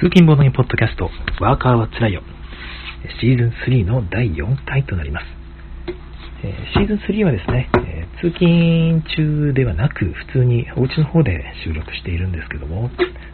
[0.00, 1.10] 通勤ボードにポッドキャスト、
[1.44, 2.22] ワーカーはつらいよ。
[3.20, 5.26] シーズン3の第4回となります。
[6.42, 12.88] えシーズン3はですね、え通勤中ではなく、普通にお家の方で収録しているんですけども、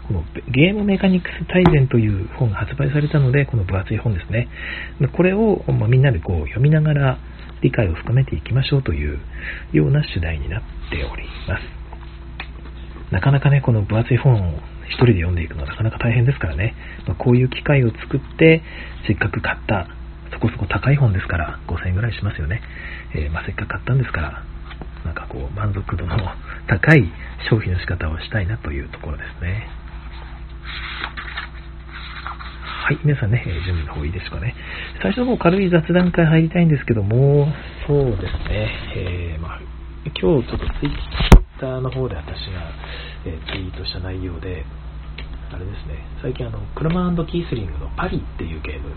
[0.08, 4.48] このゲームメカニクス大全という本が発売されたので、この分厚い本ですね。
[5.12, 7.18] これを、まみんなでこう読みながら
[7.62, 9.20] 理解を深めていきましょうという
[9.70, 11.62] ような主題になっております。
[13.12, 14.58] なかなかね、この分厚い本を
[14.88, 16.74] 一人で読んでいくのはなかなか大変ですからね、
[17.06, 18.62] まあこういう機会を作って、
[19.06, 19.88] せっかく買った、
[20.32, 22.62] そこそこ高い本ですから、5000円ぐらいしますよね。
[23.14, 24.44] えーまあ、せっかく買ったんですから、
[25.04, 26.16] なんかこう、満足度の
[26.66, 27.08] 高い
[27.48, 29.68] 消費の仕方をしたいなというところですね。
[32.86, 34.54] はい、皆さんね、え準備の方いいですかね。
[35.02, 37.52] 最初の方軽い雑談会入りたいんですけども、
[37.86, 39.60] そうですね、えーまあ、
[40.04, 42.72] 今日ちょっとツイッターの方で私が、
[43.24, 44.64] えーツイートした内容で、
[45.52, 48.90] あれですね、最近あの、クルマキースリングのパリっていうゲーム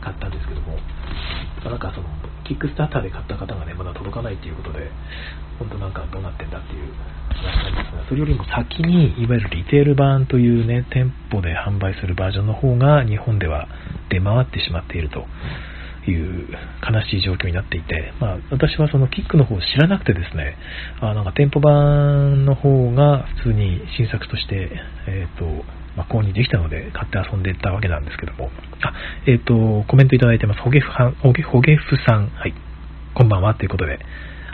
[0.00, 0.78] 買ったんですけども、
[1.64, 2.08] なんかその、
[2.44, 4.90] キックスターターで買った方がね、まだ届かないっていうことで、
[5.58, 6.92] 本当なんかどうなってんだっていう
[7.32, 13.68] 話なんですが、それよりも先に、いわゆるリテール版というね、店舗で販売するバージョンの方が日本では
[14.10, 15.24] 出回ってしまっていると。
[16.10, 16.48] いう
[16.82, 20.56] 悲しい状況になっていて、まあ、私はそのキックの方を知らなくてですね、
[21.00, 24.70] あなんか店舗版の方が普通に新作として、
[25.06, 25.44] えっ、と、
[25.96, 28.50] まあ、購入できたので買って遊んでたわけなんですけども、
[28.82, 28.92] あ、
[29.26, 30.60] えっ、と、コメントいただいてます。
[30.60, 32.54] ほげふはん、ほげ、ほげふさん、はい、
[33.14, 33.98] こんばんはということで、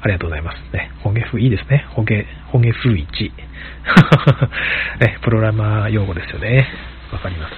[0.02, 0.74] ありがとうございます。
[0.74, 1.86] ね、ほげふいいですね。
[1.90, 3.00] ほげ、ほげふ1。
[5.00, 6.66] ね、プログラマー用語ですよね。
[7.12, 7.54] わかります。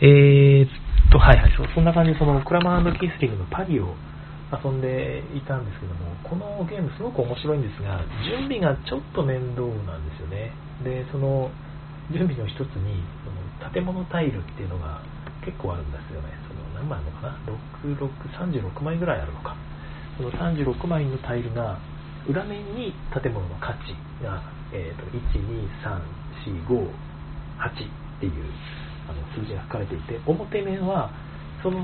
[0.00, 0.43] えー
[1.14, 3.94] と、はいはい、そんな感じで、その、クラマーキースリングのパリを
[4.50, 10.50] 遊んでいたんですけども、このゲームすごく面白いんですが、準備がちょっと面倒なんですよね。
[10.82, 11.54] で、その、
[12.10, 15.06] 準備の一つに、その建物タイルっていうのが
[15.46, 16.34] 結構あるんですよね。
[16.50, 17.38] その、何枚あるのかな
[17.78, 19.54] ?6、6、36枚ぐらいあるのか。
[20.18, 21.78] その36枚のタイルが、
[22.26, 24.42] 裏面に建物の価値が、
[24.72, 26.02] えーと、1、2、3、
[26.42, 26.90] 4、5、
[27.62, 28.32] 8っていう
[29.08, 31.10] あの数字が書かれていて、表面は、
[31.62, 31.80] その、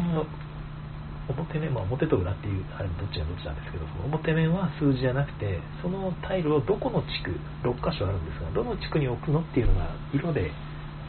[1.31, 10.51] 表面、まあ、表と裏っていう、あれどっちがどっちなんですけど、その表面は数字じゃなくて、そのタイルをどこの地区、6箇所あるんですが、どの地区に置くのっていうのが、色で、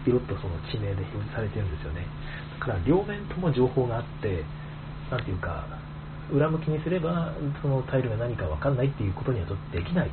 [0.05, 2.05] 色とその地名で表示されてるんですよね。
[2.59, 4.43] だから、両面とも情報があって、
[5.09, 5.65] なんていうか、
[6.31, 10.09] 裏向きにすれば、そのタイルが何か分かんないっていうことにはちょっとできない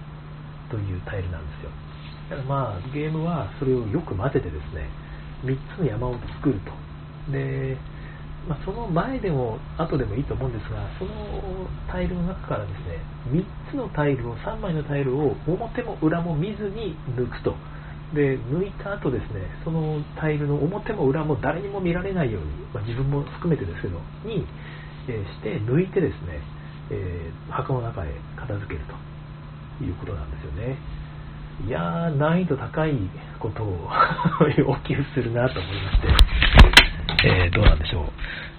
[0.71, 1.71] というタイルなんですよ。
[2.31, 4.89] だからまあ、ゲームはそれをよく混ぜてですね、
[5.45, 6.73] 3つの山を作ると。
[7.33, 7.77] で、
[8.49, 11.13] まあ、その前でも後でもいいと思うんですが、その
[11.91, 17.55] タイルの中からですね、3つのタイルを、3枚のタイルを表も裏も見ずに抜くと。
[18.15, 24.47] で、抜いた後ですね、そのタイルの表も裏も誰にも見られないように、まあ、自分も含めてですけど、に、
[25.09, 26.41] えーして抜いてですね、
[26.91, 30.79] えー箱の中へ片付けるということなんですよね。
[31.67, 32.93] いやー、難易度高い
[33.41, 33.91] ことを
[34.57, 36.09] 要求するなと思いまして、
[37.25, 38.05] えーどうなんでしょう。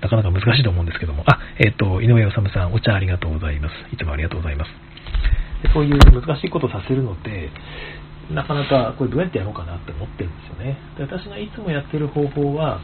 [0.01, 3.75] なかなか難しいと思うんですけども、あ、えっ、と、井上治さん、お茶ありがとうございます。
[3.91, 4.71] いつもありがとうございます。
[5.73, 7.49] そういう難しいことをさせるのって、
[8.31, 10.77] なかなかこれどうやってやろうかなって思ってるんですよね。
[10.97, 12.79] で私がいつもやってる方法は、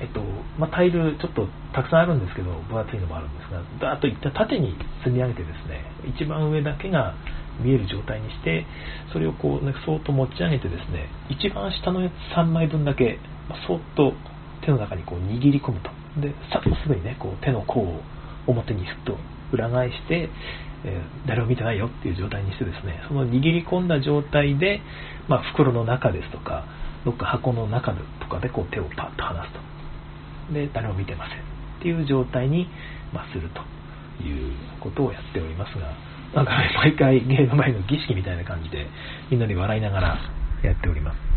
[0.00, 0.20] えっと
[0.58, 4.74] まあ、タイルちょっとたくさんあるんですけど分厚いのもあるんですがだーっといった縦に
[5.04, 7.14] 積み上げてですね一番上だけが
[7.60, 8.66] 見える状態にして
[9.12, 12.00] それをこう、ね、そーっと持ち上げてですね一番下の
[12.36, 13.18] 3枚分だけ、
[13.48, 14.12] まあ、そっと
[14.64, 15.90] 手の中にこう握り込むと。
[16.20, 18.00] でさっとすぐにねこう手の甲を
[18.46, 19.16] 表にすっと
[19.52, 20.28] 裏返して、
[20.84, 24.80] えー誰も見てないよっていう状態にしてですねその握り込んだ状態で、
[25.28, 26.66] まあ、袋の中ですとか
[27.04, 29.60] どっか箱の中とかでこう手をパッと離すと。
[30.52, 32.68] で誰も見てませんっていう状態に、
[33.12, 33.62] まあ、すると
[34.22, 35.94] いうことをやっておりますが
[36.34, 38.86] なんか毎回ゲーム前の儀式みたいな感じで
[39.30, 40.18] みんなで笑いながら
[40.62, 41.32] やっております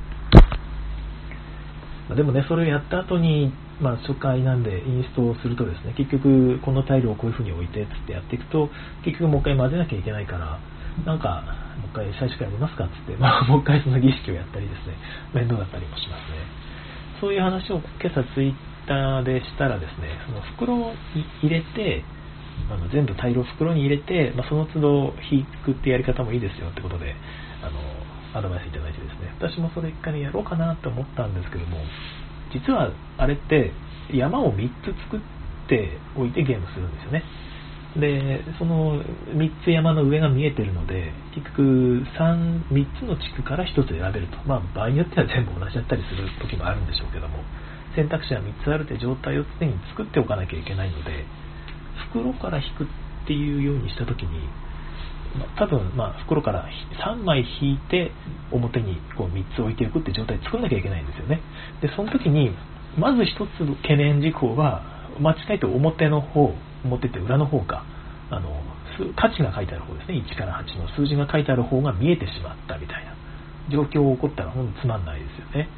[2.07, 3.51] まあでもね、それをやった後に、
[3.81, 8.69] まあ、初回なんでインストをするとですね、結局、このタイルをこういう風に置いてつってやっていくと、
[9.03, 10.59] 結局もう一回混ぜなきゃいけないから、
[11.03, 11.43] なんか、
[11.81, 14.95] もう一回最初からやりますかっつって、まあ、もう一回その儀式をやったりですね、
[15.33, 16.45] 面倒だったりもしますね。
[17.19, 18.53] そういう話を今朝ツイッ
[18.87, 22.03] ターでしたらですね、その袋に入れて、
[22.69, 27.15] あの全部タイルを袋に入れて、まあ、その都度引くってやり方もいいですよってことで、
[27.61, 27.79] あの、
[28.37, 31.77] アドバイスいただいてですね、私もそれ一回やろうかなと思ったんですけども、
[32.51, 33.71] 実はあれって
[34.11, 35.19] 山を3つ作っ
[35.67, 37.23] ておいてゲームするんですよね。
[37.95, 44.37] で、その3つ山の上が見えてるので、結局 3, 3つの地区から1つ選べると。
[44.45, 47.39] まあ場合によっては全部同じだったりする時もあるんでしょうけども、
[47.95, 51.23] 選択肢は3つあるって状態を常に作っておかなきゃいけないので、
[52.09, 52.87] 袋から引くっ
[53.27, 54.49] ていうようにした時に、
[55.57, 56.65] 多分、まあ、袋から
[57.05, 58.11] 3枚引いて
[58.51, 61.41] 表にこう3つ置いておくって状態作らなきゃいけないんですよね。
[61.81, 62.51] で、その時に、
[62.97, 64.83] まず1つ懸念事項は、
[65.19, 66.53] 間違えて表の方、
[66.83, 67.83] 表って裏の方か、
[68.29, 68.61] あの、
[69.15, 73.15] 価値が書いてある方ですね、1から8の数字が書いてある方が見えてしまったみたいな
[73.71, 75.69] 状況が起こったら本当つまんないですよね。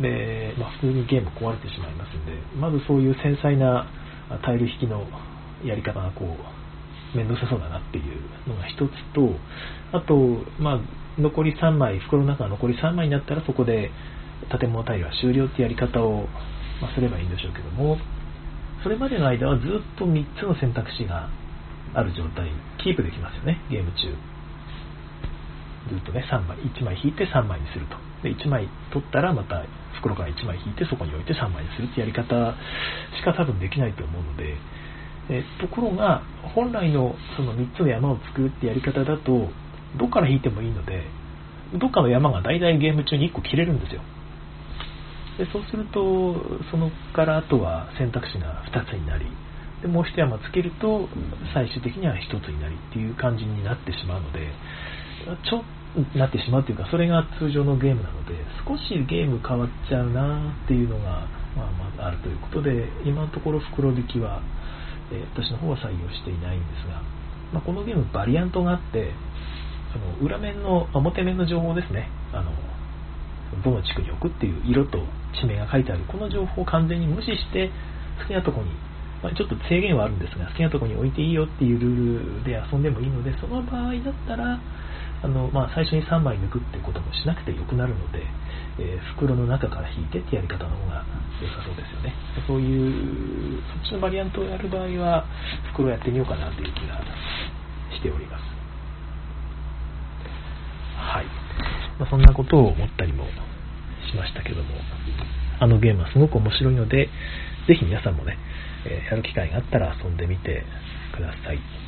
[0.00, 3.86] で、まあ、普通にゲーム壊れてしまいますんで、まずそういう繊細な
[4.42, 5.06] タイル引きの
[5.64, 9.36] やり方がこう、面倒くさそうだなっていうのが一つと、
[9.92, 10.16] あと、
[10.58, 10.80] まあ、
[11.20, 13.90] 残り3枚、袋の中が残り3枚になったらそこで
[14.58, 16.26] 建物タイルは終了ってやり方を、
[16.80, 17.98] まあ、すればいいんでしょうけども、
[18.82, 21.28] それまでの間はずっと3つの選択肢が
[21.94, 24.08] ある状態、キープできますよね、ゲーム中。
[25.90, 27.96] ずっとね、3枚、1枚引いて3枚にすると。
[28.22, 29.64] で、1枚取ったらまた
[29.98, 32.54] 袋から1枚引いてそこに置いて3枚にするってやり方
[33.18, 34.56] しか多分できないと思うので、
[35.28, 36.22] えところが、
[36.54, 39.48] 本来のその3つの山を作るってやり方だと、
[39.98, 41.04] どっから引いてもいいので、
[41.78, 44.02] どっかの山が大体ゲーム中に1個切れるんですよ。
[45.38, 46.36] でそうすると、
[46.70, 49.26] そのからあとは選択肢が2つになり、
[49.80, 51.08] でもう1山つけると、
[51.54, 54.50] 最終的には1つになりっていう感じになってしまうので、
[55.48, 55.62] ちょっ
[56.16, 58.34] なってしまうというか、それが通常のゲームなので、
[58.66, 64.40] 少しゲーム変わっちゃうなっていうのが、まあ、まああるということで、今のところ袋引きは、
[65.12, 67.02] えー、私の方は採用していないんですが、
[67.52, 69.12] まあ、このゲームバリアントがあって、
[69.92, 72.50] その裏面の、表面の情報ですね、あの
[73.62, 75.04] どの地区に置くっていう色と
[75.38, 76.04] 地名が書いてある。
[76.08, 77.70] この情報を完全に無視して
[78.22, 78.70] 好きなとこに、
[79.22, 84.60] まあ、ちょっと制限はあるんですが好きなとこに置いていいよっていうルールで遊んでもいいのでその場合だったら
[85.22, 88.26] あの、まあ、最初に3枚抜くってこともしなくてよくなるので、
[88.78, 91.06] えー、袋の中から引いてってやり方の方が
[91.40, 92.14] 良さそうですよね。
[92.46, 95.26] そういうそっちのバリアントをやる場合は
[95.72, 96.98] 袋やってみようかなという気が
[97.94, 98.42] しております。
[100.98, 101.26] はい、
[101.98, 103.24] まあ、そんなことを思ったりも
[104.10, 104.74] しましたけども、
[105.60, 107.08] あのゲームはすごく面白いので、
[107.68, 108.38] ぜひ皆さんもね、
[108.86, 110.64] えー、やる機会があったら遊んでみて
[111.14, 111.81] ください。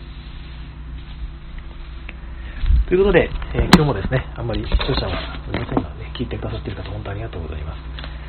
[2.94, 3.26] ということで、
[3.58, 5.18] えー、今日もですね、あんまり視聴者は
[5.50, 7.82] 皆さんがね、聞いてくださっている方、本当にありがとうございます。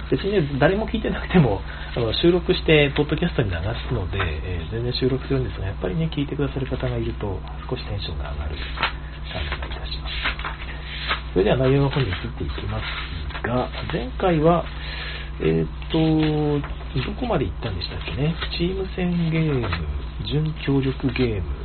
[0.09, 1.61] 別にね、誰も聞いてなくても、
[1.93, 7.37] あの収録して、ポッドキャストに流すので、えー、全然収録するんですが、やっぱりね、聞いてくださる方がいると、
[7.69, 8.57] 少しテンションが上がる
[9.29, 10.17] 感じがいたします。
[11.33, 14.65] それでは内容の方に移っていきますが、前回は、
[15.45, 16.01] えっ、と、
[17.05, 18.33] どこまで行ったんでしたっけね？
[18.57, 19.69] チーム戦ゲーム、
[20.25, 21.64] 準協力ゲーム、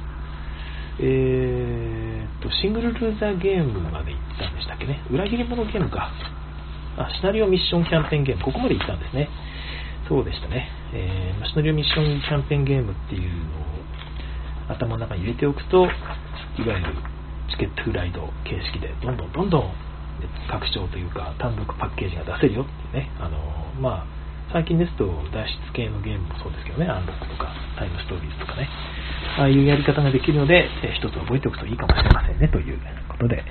[1.02, 5.00] えっ、と、シングルルーザーゲームまで行ったんでしたっけね？
[5.11, 6.12] 裏切り者ゲームか。
[6.99, 9.29] あ、シナリオミッションキャンペーンゲーム、ここまで行ったんですね。
[10.08, 10.69] そうでしたね。
[10.93, 15.91] えー、シナリオミッションキャンペーンゲームっていうのを頭の中に入れておくと、いわ
[16.58, 16.94] ゆる
[17.49, 19.73] チケットフライド形式でどんどんどんどん
[20.50, 23.38] 拡張というか単独パッケージが出せるよっていうね、あの
[23.81, 24.19] まあ、
[24.52, 28.69] 最近ですと脱出系のゲームもそうですけどね、アンロックとかタイムストーリーズとかね、
[29.38, 33.44] ああいうやり方ができるので、え一つ覚えておくといいかもしれませんねということで、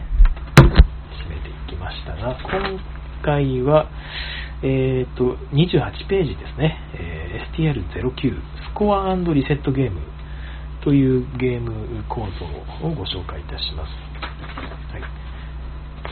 [0.59, 2.79] 締めていきましたが、今
[3.23, 3.87] 回は、
[4.61, 10.01] えーと、28ページですね、えー、STR09 スコアリセットゲーム
[10.83, 12.45] というゲーム構造
[12.85, 13.95] をご紹介いたします。
[14.91, 15.03] はい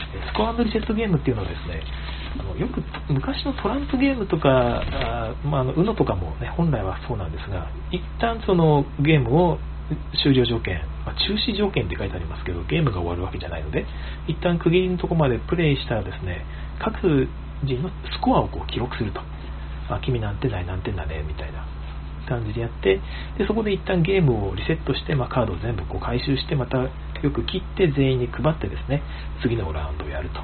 [0.08, 1.82] スコアリセットゲームっていうのはですね、
[2.58, 2.82] よく
[3.12, 9.58] 昔のトランプゲームとか、あまあ、の UNO とかも、ね、本来はそうなんですが、一旦そのゲームを
[10.22, 13.86] 終了条件、まあ、中止条件って書いてありますけど、ゲームが終わるわけじゃないので、
[14.26, 16.44] 一旦区切りのとこまでプレイしたらですね、
[16.78, 17.28] 各
[17.64, 19.20] 人のスコアをこう記録すると。
[19.88, 21.64] あ、君何点だい何点だね、みたいな
[22.28, 23.00] 感じでやって、
[23.38, 26.90] でそこで一旦ゲームをリセットして、まあ、カードを全部こう回収して、またよ
[27.32, 29.02] く切って全員に配ってですね、
[29.42, 30.40] 次のラウンドをやると。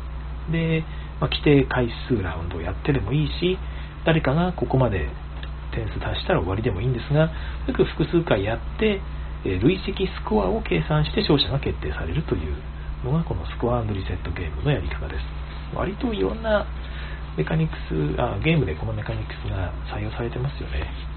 [0.50, 0.84] で、
[1.20, 3.58] まあ、規定回数ラウンドをやってでもいいし、
[4.04, 5.08] 誰かがここまで
[5.72, 7.30] 点数足したら終わりでもいいんですが、
[7.66, 9.00] よく複数回やって、
[9.44, 12.56] え累積スコアを計算して勝者が決定されるという
[13.04, 15.24] のがこのスコアリセットゲームのやり方です。
[15.76, 16.66] 割といろんな
[17.36, 21.14] メカニクスあ、ゲームでこのメカニクスが採用されてますよね。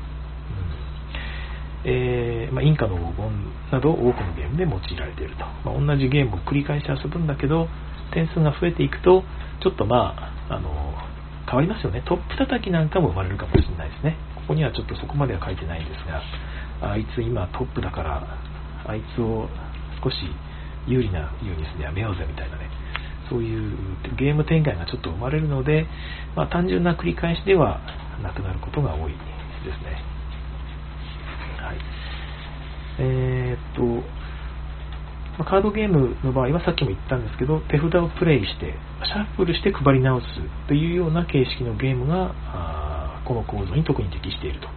[1.85, 7.69] えー、まあ、インカの黄金など多くのゲームで用いられていると、まあ、同じゲームを繰り返し遊ぶんだけど
[8.11, 9.23] 点数が増えていくと
[9.61, 10.15] ちょっとま
[10.49, 10.71] ああの
[11.45, 16.21] 変わりますよねトップ叩きなんかも生まれるかもしれないですねここにはちょっとそこまでは書いてないんですが
[16.81, 18.37] あいつ今トップだから
[18.85, 19.49] あいつを
[20.03, 20.15] 少し
[20.87, 22.69] 有利なようにするやめようぜみたいなね
[23.29, 23.77] そういう
[24.17, 25.85] ゲーム展開がちょっと生まれるので、
[26.35, 27.81] まあ、単純な繰り返しでは
[28.23, 29.17] なくなることが多いで
[29.73, 30.01] すね。
[31.59, 31.77] はい。
[32.99, 34.07] えー、っと、
[35.37, 38.73] まカードゲームの場合はさっきも言ったんですけど、手札をプレイして、
[39.05, 40.25] シャッフルして配り直す
[40.67, 42.33] というような形式のゲームが、
[43.25, 44.67] この構造に特に適していると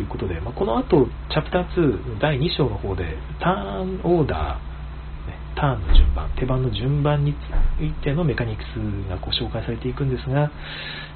[0.00, 4.70] いうことで、まあ、この後、チャプター2の第2章の方で、ターンオーダー、
[5.56, 8.76] ターンの順番、手番の順番についてのメカニクス
[9.08, 10.50] がこう紹介されていくんですが、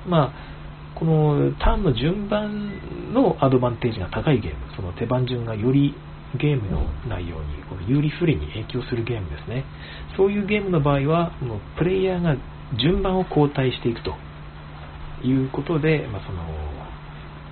[0.06, 5.94] まあ、このターンの順番のアドバンテージが高いゲーム、その手番順がより
[6.38, 9.64] ゲームの内容にこの有利不利に影響するゲームですね。
[10.16, 12.36] そういうゲームの場合は、もうプレイヤーが
[12.78, 14.14] 順番を交代していくと
[15.22, 16.42] いうことで、まあ、その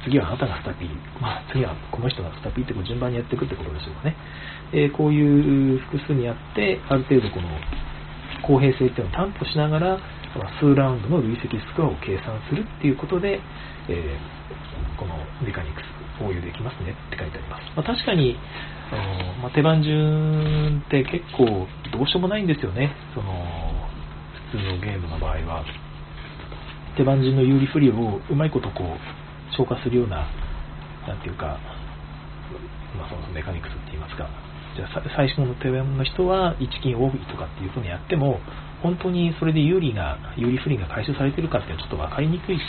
[0.05, 0.89] 次はあなたがスタピー、
[1.21, 4.17] まあ、次はこの人がスタピーってこう順番にやっていくってことでしょうかね。
[4.73, 7.49] えー、こういう複数にやって、ある程度この
[8.43, 9.99] 公平性っていうのを担保しながら、
[10.59, 13.39] 数ラウンドの累積スコアを計算するっていうことで、
[13.89, 17.63] えー、このメカニクス応用できますねって書いてあります。
[17.77, 18.37] まあ、確かに、
[19.41, 22.95] まあ、手番順って結構どうしようもないんですよね。
[23.15, 23.33] その
[24.53, 25.65] 普通のゲームの場合は。
[26.97, 30.29] 手番順の有利不利をうまいことこう消化するような、
[31.09, 31.59] なんていうか、
[32.99, 34.29] まあ、そのメカニクスって言いますか、
[34.77, 38.41] じゃあ最初の手番の人は1金多いとかっていうふうにやっても、
[38.83, 42.63] 本当にそれで有利が、有利不利が回収されてるかっていうのはちょっと分かりにくいし、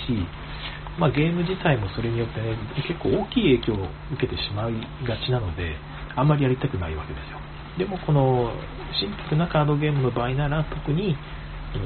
[0.98, 2.56] まあ、ゲーム自体もそれによってね、
[2.88, 5.76] 結構大きい影響を受けてしまいがちなので、
[6.16, 7.40] あんまりやりたくないわけですよ。
[7.78, 8.54] でもこの
[9.00, 11.18] シンプルなカードゲームの場合なら特に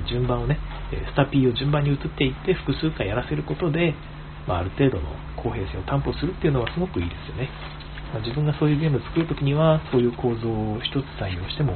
[0.10, 0.60] 順番をね、
[1.12, 3.96] スタピーを順番に移っていって複数回やらせることで、
[4.48, 7.50] まあ、ある程度の公平性を担保するっていうのはすごくいいですよね。
[8.14, 11.74] まあ、自分がそういうゲームを作るときには、そういう構造を一つ採用しても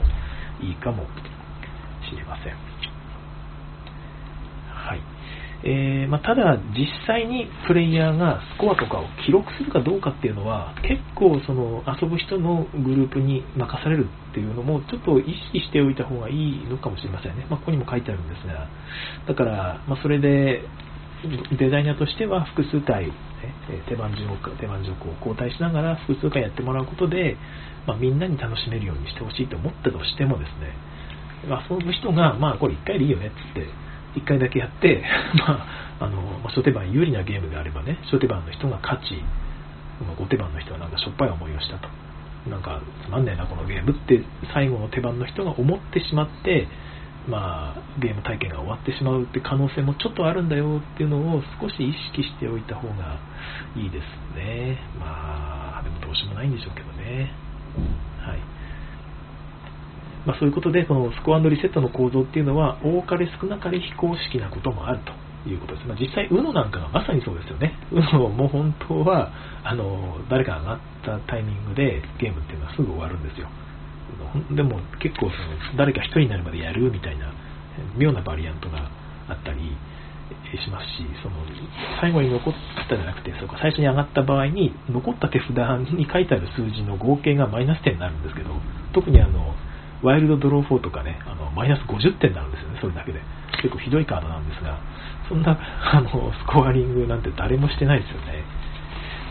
[0.62, 1.04] いいかも
[2.10, 2.56] しれません。
[4.72, 5.02] はい。
[5.64, 17.46] えー、まあ、ただ、実際にプレイヤーがスコアとかを記録するかどうかっていうのは、結構その遊ぶ人のグループに任されるっていうのも、ちょっと意識しておいた方がいいのかもしれませんね。
[17.50, 18.68] まあ、ここにも書いてあるんですが、
[19.28, 20.66] だから、まあ、それで、
[21.60, 23.14] デザイナーとしては複数回、ね、
[23.88, 27.38] 手番順を手番順を交代しながら複数回やってもらうことで、
[27.86, 30.74] ま、みんなに楽しめるようにしてほしいと思ったとしてもですね、
[31.48, 33.68] まあ、その人が、まあ、これ1回でいいよねっつって、
[34.16, 35.04] 1回だけやって、
[35.48, 35.68] ま
[36.00, 39.24] あ、あの、まあ、初手番有利なゲームであればね、初手番の人が勝ち、
[40.18, 41.88] 後手番の人はなんかしょっぱい思いをしたと。
[42.50, 46.68] なんか、つまんねえな、このゲームって最後の手番の人が思ってしまって、
[47.28, 53.20] まあ、ゲーム体験が終わってしまうって可能性もちょっとあるんだよっていうのを少し意識しておいた方が
[53.76, 54.80] いいですね。
[55.00, 57.32] まあ、でもどうしようもないんでしょうけどね。
[60.26, 65.00] まあ、そういうことで、このスコアリセットの構造っていうのは、多かれ少なかれ非公式なこともある
[65.44, 65.88] ということです。
[65.88, 67.74] まあ、実際、UNO なんかがまさにそうですよね。
[67.92, 69.32] UNO も本当は、
[69.64, 73.48] あの、誰かが上がったタイミングでゲームっていうのはすぐ終わるんですよ。
[74.52, 75.38] でも結構そ
[75.72, 77.34] の誰か1人になるまでやるみたいな
[77.98, 78.90] 妙なバリアントが
[79.30, 79.60] あったり
[80.58, 81.36] しますしその
[82.00, 82.54] 最後に残っ
[82.90, 85.52] たじゃなくてそうか最初に上がった場合に残った手札
[85.92, 88.50] に書いてある数字の合計がマイナス点になるんですけど
[88.94, 89.56] 特にあの
[90.04, 93.22] ワイルドドロー4とかねあのマイナス50点になるんですよねそれだけで
[93.62, 94.80] 結構ひどいカードなんですが
[95.30, 98.44] そんな あのスコアリングなんて誰もしてないですよね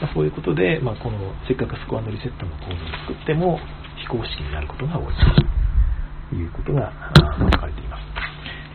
[0.00, 3.60] まそういうことで、まあ、このせっかくスコアのリセットのコードを作っても
[3.96, 5.14] 非公式になることが多い
[6.30, 6.92] ということが
[7.52, 8.10] 書かれています。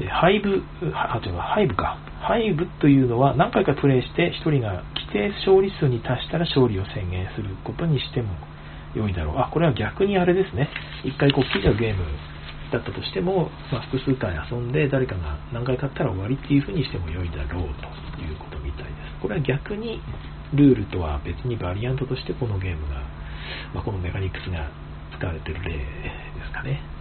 [0.09, 0.61] ハイブ、
[0.93, 1.97] あ、違う、ハイブか。
[2.19, 8.29] ハイブというのは何回かプレイして1人が規定勝利数に達したら勝利を宣言することにしても
[8.95, 9.37] 良いだろう。
[9.37, 10.69] あ、これは逆にあれですね。
[11.03, 12.03] 一回こうきりのゲーム
[12.71, 17.63] だったとしても、まあ、複数回遊んで誰かが何回勝ったら終わりっていう風にしても良いだろう
[18.15, 19.21] ということみたいです。
[19.21, 20.01] これは逆に
[20.53, 22.95] ルールとは別にバリアントとしてこのゲームが、
[23.73, 24.69] まあ、このメカニクスが
[25.17, 25.85] 使われてる例で
[26.45, 26.94] すかね。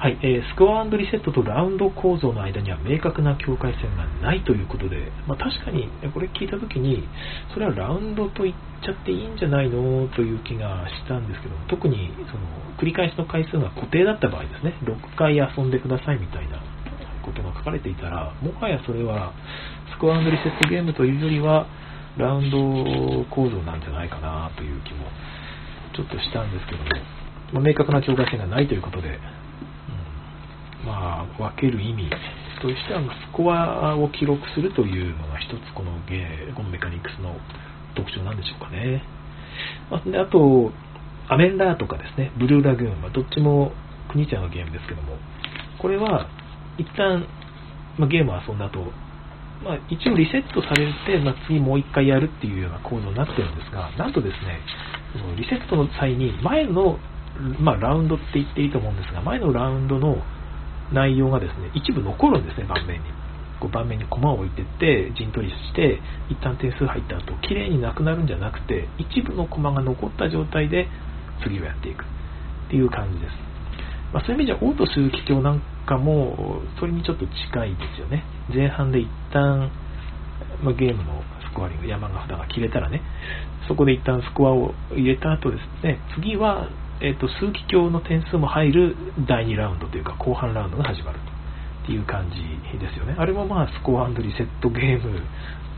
[0.00, 7.04] はい、えー、スコアリセットとラウンド構造の間には明確な境界線がないということで、まあ、確かにこれ聞いたときに、
[7.52, 10.08] それはラウンドと言っちゃっていいんじゃないの？
[10.16, 12.48] という気がしたんですけど、特にその
[12.80, 16.64] 繰り返しの回数が固定だった場合ですね、6回遊んでくださいみたいな
[17.20, 19.36] ことが書かれていたら、もはやそれは
[19.92, 21.68] スコアリセットゲームというよりは、
[22.16, 22.56] ラウンド
[23.28, 25.04] 構造なんじゃないかなという気も
[25.92, 26.88] ちょっとしたんですけども、
[27.52, 29.20] まあ、明確な境界線がないということで、
[30.84, 32.10] まあ、分ける意味
[32.60, 37.36] としては、スコアを記録するというのが一つこのゲー、このメカニクスの
[37.94, 39.02] 特徴なんでしょうかね。
[39.90, 40.72] まあ、であと、
[41.28, 43.72] アメンダーとかですね、ブルーラグーン、まあ、どっちも
[44.10, 45.16] 国茶のゲームですけども、
[45.78, 46.28] これは
[46.78, 47.26] 一旦、
[47.98, 48.92] まあ、ゲームを遊んだ後、
[49.62, 54.60] まあ、一応リセットされて、まあ、次もう一回やるっていうような構造になってるんですが、なんとですね、
[55.36, 56.98] リセットの際に前の、
[57.60, 60.16] まあ、ラウンドって言っていいと思うんですが、前のラウンドの
[60.92, 63.06] 内容がですね、一部残るんですね、盤面に。
[63.60, 70.88] こう盤面に駒を置いてって、陣取りして、一旦点数入った後、綺麗になくなるんじゃなくて、一部の駒が残った状態で
[71.42, 72.06] 次をやっていくっ
[72.70, 73.32] ていう感じです。
[74.12, 78.24] まあ、そういう意味じゃ、オート数奇境なんかも、それにちょっと近いですよね。
[78.52, 79.70] 前半で一旦、
[80.62, 83.02] まあ、ゲームのスコアリング、山が札が切れたらね、
[83.68, 86.68] そこで一旦スコアを入れた後ですね、次は
[87.00, 91.18] えーと、数奇鏡の点数も入る第2ラウンドというか後半ラウンドが始まる
[91.86, 93.14] という感じですよね。
[93.18, 95.20] あれもまあスコアリセットゲーム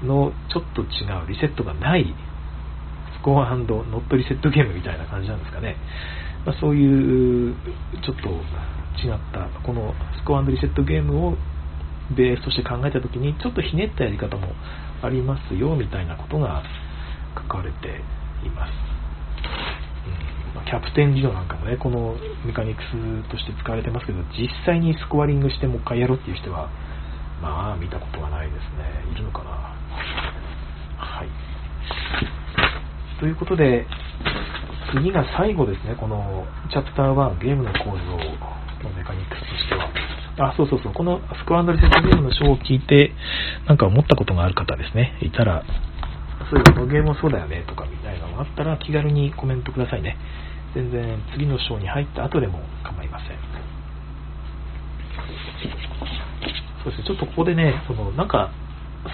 [0.04, 2.12] のちょっと違うリセットがない
[3.20, 5.76] スコアノットリセットゲームみたいな感じなんですかね。
[6.44, 7.54] まあ、そういう
[8.02, 8.28] ちょっと
[8.98, 11.36] 違ったこのスコアリセットゲームを
[12.16, 14.48] ベースとして考えた時にちょっとひねったやり方も
[15.02, 16.62] ありますよみたいなことが
[17.36, 18.00] 書かれて
[18.44, 18.81] います。
[20.64, 26.71] キャプテン理論なんかもね、このメカニクスとして使われてますけど、実際にスコアリングしてもう一回やろうっていう人は、
[27.40, 29.12] まあ、見たことがないですね。
[29.12, 29.50] いるのかな。
[30.97, 31.28] はい。
[33.21, 33.87] ということで、
[34.95, 37.99] 次が最後ですね、このチャプター1、ゲームの構造
[38.83, 39.88] のメカニクスとしては。
[40.38, 43.12] あ、そうそうそう、このスコアリセットゲームの章を聞いて、
[43.66, 45.62] なんか思ったことがある方ですね、いたら、
[46.50, 50.16] そういうこのゲームもそうだよねとかみたいなのがあったら気軽にコメントくださいね。
[50.74, 53.38] 全然次の章に入った後でも構いません。
[56.82, 58.50] そうですね、ちょっとここでね、そのなんか、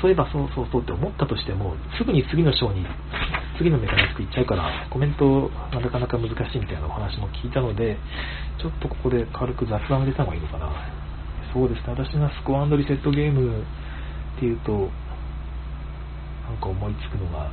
[0.01, 2.87] そういえばそうそうそうって思ったとしても、すぐに次の章に、
[3.59, 7.99] 次のメカニクスいっちゃうから、コメントがなかなか難しいみたいなお話も聞いたので、
[8.59, 10.71] ちょっとここで軽く雑談を入れた方がいいのかな。
[11.53, 14.73] そうですね、私がスコアリセットゲームっていうと、
[16.49, 17.51] なんか思いつくのが、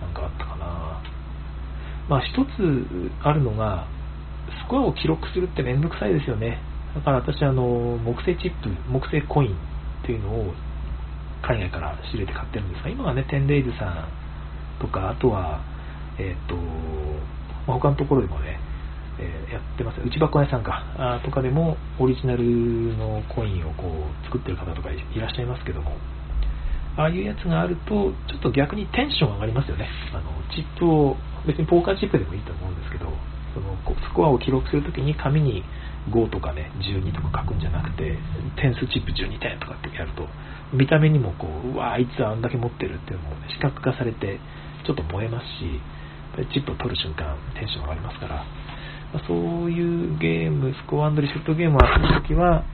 [0.00, 0.85] なんかあったかな。
[2.08, 2.48] まあ、一つ
[3.22, 3.86] あるのが、
[4.64, 6.58] スコアを記録するってめんどくさいですよね。
[6.94, 9.54] だから私、あの、木製チップ、木製コイン
[10.02, 10.54] っていうのを
[11.42, 14.08] 海外から仕入れて買ってるんですが、今はね、テンレイズさん
[14.80, 15.60] とか、あとは、
[16.18, 16.56] えっ、ー、と、
[17.66, 18.58] まあ、他のところでもね、
[19.18, 20.00] えー、やってます。
[20.00, 22.44] 内箱屋さんか、あとかでもオリジナル
[22.96, 25.96] のコインをこう作ってる方とかいらっしゃいますけども、
[26.96, 29.88] ああいうやつがあると、ちょっと逆にテンション上がりますよね。
[30.12, 31.16] あの、チップを、
[31.46, 33.12] 別にポーカーチップでもいいと思うんですけど、
[33.54, 35.64] そのスコアを記録するときに紙に
[36.10, 38.18] 5とかね、12とか書くんじゃなくて、
[38.60, 40.28] 点数チップ12点とかってやると、
[40.72, 44.38] 見た目にもこう、うわあいつはあんだけ持ってるっていうのも、視覚化されて、
[44.84, 45.80] ちょっと燃えますし、
[46.52, 48.44] チップを取る瞬間、テンション上がりますから、
[49.14, 52.64] まそういうゲーム、スコアリセットゲームを遊ぶときは、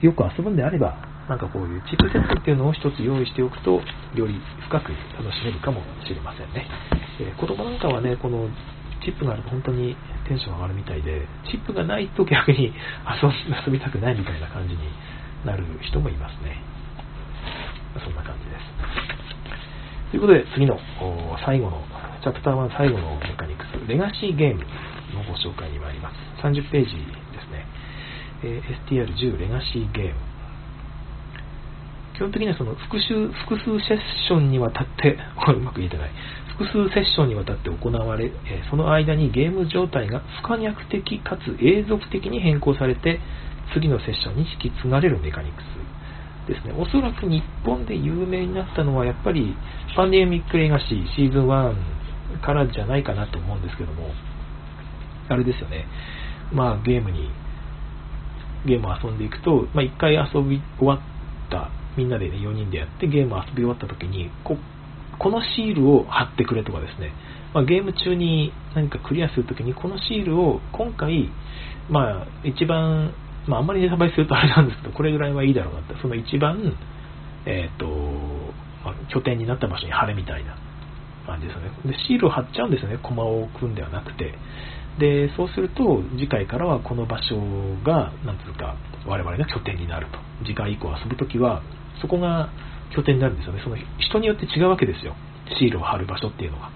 [0.00, 3.80] よく遊ぶんであれば、なんかこういうチップセットっていうのを一つ用意しておくと、
[4.14, 6.66] より深く楽しめるかもしれませんね。
[7.20, 8.48] えー、子供なんかはね、この
[9.04, 9.96] チップがあると本当に
[10.28, 12.72] テンション上がるみたいで、チップがないと逆に
[13.66, 14.80] 遊びたくないみたいな感じに
[15.44, 16.58] なる人もいますね。
[18.02, 20.10] そんな感じです。
[20.10, 20.78] ということで、次の
[21.44, 21.82] 最後の、
[22.22, 24.60] チャプター1最後のメカニクス、レガシーゲーム
[25.14, 26.16] のご紹介に参ります。
[26.42, 27.66] 30ページですね。
[28.44, 30.31] えー、STR10 レガシーゲーム。
[32.14, 33.98] 基本的にはその複数複数セッ
[34.28, 35.16] ションにわたって、
[35.48, 36.10] うまく言えてない、
[36.58, 38.30] 複数セッションにわたって行われ、
[38.70, 43.20] その間にゲーム状態が不可逆的かつ永続的に変更されて、
[43.72, 45.66] 次のセッションに引き継がれるメカニクス
[46.48, 46.74] ですね。
[46.76, 49.54] おそらく日本で有名になったのは、やっぱり
[49.96, 51.74] パンデミックレガシーシーズン1
[52.42, 54.10] からじゃないかなと思うんですけども、
[55.28, 55.86] あれですよね。
[56.52, 57.30] まあゲームに、
[58.66, 61.00] ゲームを遊んでいくと、まあ一回遊び終わっ
[61.50, 64.56] たみんなで、ね、4人でやってゲームを遊び終わった時にこ
[65.18, 67.12] このシールを貼ってくれとかですね、
[67.54, 71.30] まあ、ゲーム中に何かクリアするときにこのシールを今回、
[71.90, 73.14] まあ、一番、
[73.46, 75.94] まあ、あんまりネタバレするとあれなんですけどこれぐらいはいいだろうなって。
[76.00, 76.74] その一番、
[77.46, 77.86] えーと
[78.84, 80.56] まあ、拠点になった場所に貼れみたいな。
[81.26, 81.70] 感じですよね。
[81.86, 82.98] でシールを貼っちゃうんですよね。
[83.02, 84.34] コマを置くんではなくて。
[84.98, 87.36] でそうすると次回からはこの場所
[87.82, 88.76] が何ていうか
[89.06, 90.18] 我々の拠点になると。
[90.44, 91.62] 次回以降遊ぶときは
[92.00, 92.50] そこが
[92.94, 93.60] 拠点なんですよね。
[93.62, 95.14] その人によって違うわけですよ。
[95.58, 96.70] シールを貼る場所っていうのは。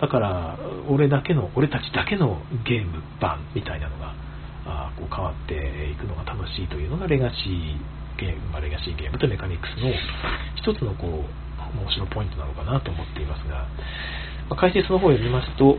[0.00, 4.14] だから、俺だけの、俺たちだけのゲーム版みたいなのが、
[4.66, 9.90] あこう変わっていくのが楽しいというのがレガシーゲーム、まあ、レガシーゲームとメカニクスの
[10.56, 13.66] 一つのこう、面白いポイントなのかなと思っていますが、
[14.48, 15.78] まあ、解説の方を読みますと、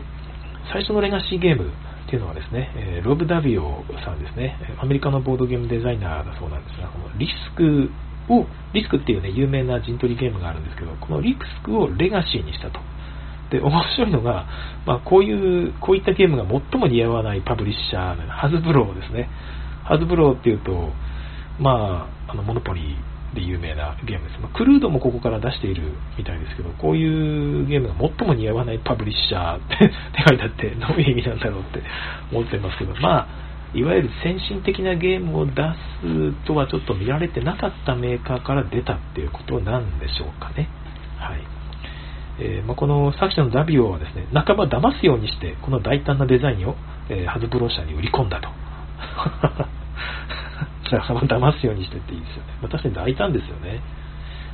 [0.72, 7.90] 最初のレガシーゲームっていうのはですね、え、ロブ・ダビオさんですね、アメリカのボードゲームデザイナーだそうなんですが、このリスク
[8.30, 12.80] を、リスクっていうね、有名な陣取りゲームがあるんですけど、このリスクをレガシーにしたと。
[13.50, 14.46] で、面白いのが、
[14.86, 19.28] まあ、こういう、こういったゲームが最も似合わないパブリッシャーの、ハズブローですね。
[19.84, 20.92] ハズブローっていうと、
[21.58, 24.40] まあ、あの、モノポリーで有名なゲームです。
[24.40, 29.76] まあ、クルードもここから出しているみたいですけど、こういうゲームが最も似合わないパブリッシャーって
[30.14, 31.82] 手書いてあって、どういう意味なんだろうって
[32.32, 35.52] 思ってますけど、まあ、いわゆる先進的なゲームを出
[36.02, 40.68] すとはちょっと見られてなかったメーカーから出たっていうことなんでしょうかね。
[41.18, 41.40] はい。
[42.40, 46.74] えー、まあ、この作者のザビオはですね、半ば騙すようにして、この大胆なデザインを、
[47.10, 48.48] えー、ハズブロー社に売り込んだと。
[50.90, 52.54] 半ば騙すようにしてっていいですよね。
[52.62, 53.80] まあ、確かに大胆ですよね。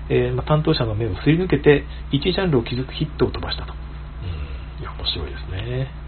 [0.09, 3.73] えー、まあ、担当者の目をすり抜けて、1ジャンルを築くヒットを飛ばしたと。
[3.73, 6.06] うん、いや、面白いですね。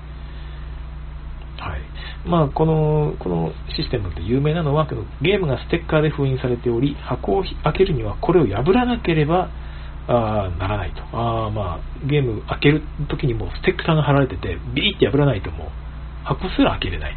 [1.58, 1.80] はい。
[2.28, 9.50] まあ、この、このシステムって有名なのはけど、ゲームがステッカーで封印されており、箱を開けるにはこれを破らなければ、
[10.08, 11.02] あならないと。
[11.12, 15.68] あまあ、ゲーム開ける時にもステッカーが貼られてて、ビリって破らないともう
[16.24, 17.16] 箱すら開けれない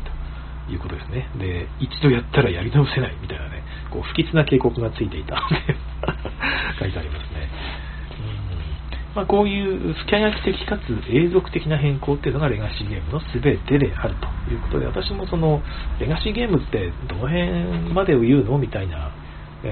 [0.68, 1.30] ということですね。
[1.40, 5.40] で、一度やったらやり直せないみたいなね、こう不吉な警告がついていた
[6.80, 7.31] 書いてあります。
[9.16, 15.62] まあ、こういうスキャン焼き的かつ永続的な変更っていうのがレガシーゲームの全てであるということで、私もその
[16.00, 19.12] レガシーゲームってどの辺までを言うのみたいな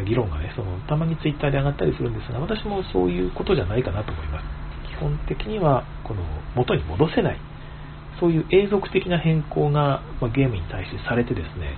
[0.05, 4.45] 議論がね、そのたまにツイッターで上がったりするんですが、私もそういうことじゃないかなと思います。
[4.91, 6.21] 基本的には、この
[6.55, 7.39] 元に戻せない、
[8.19, 11.77] そういう永続的な変更が、まゲームに対してされてですね、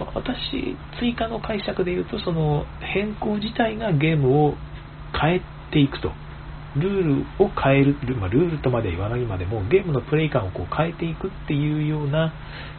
[0.00, 4.54] ま私、追加の解釈で言うと、その変更自体がゲームを
[5.14, 5.40] 変え
[5.70, 6.10] ていくと。
[6.76, 12.32] ルールを変える、まあ、ルールとまで言わないまでも、ゲームのプレイ感をこう変えていくっていうような、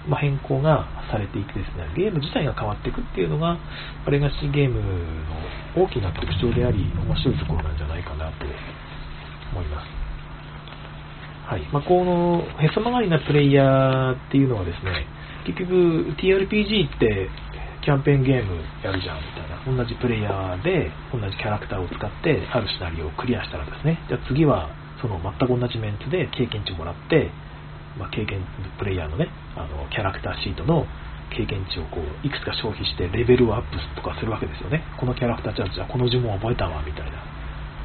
[0.07, 3.57] まあ、変更がされていくですね、ゲーム自体が変わっていくっていうのが、
[4.07, 4.81] レガシーゲーム
[5.75, 8.45] の大きな特徴であり、面白いところなんじゃないかなと
[9.51, 9.87] 思います。
[11.47, 11.61] はい。
[11.71, 15.07] まあ、この、へそ曲がりなプレイヤーっていうのはですね、
[15.45, 17.29] 結局 TRPG って
[17.87, 19.63] キャンペーンゲームやるじゃんみたいな。
[19.63, 24.67] 同じプレイヤーで、同じキャラクターを使って、あるシナリオをクリアしたらですね、じゃあ次は、
[24.99, 27.31] その全く同じメンツで経験値もらって、
[27.95, 28.43] まあ、経験、
[28.77, 30.83] プレイヤーのね、あの、キャラクターシートの
[31.31, 34.83] 経験値をこう、いくつか消費してレベルをアップとかするわけですよね。
[34.99, 37.23] このキャラクターじゃあ、じゃあこの呪文覚えたわ、みたいな。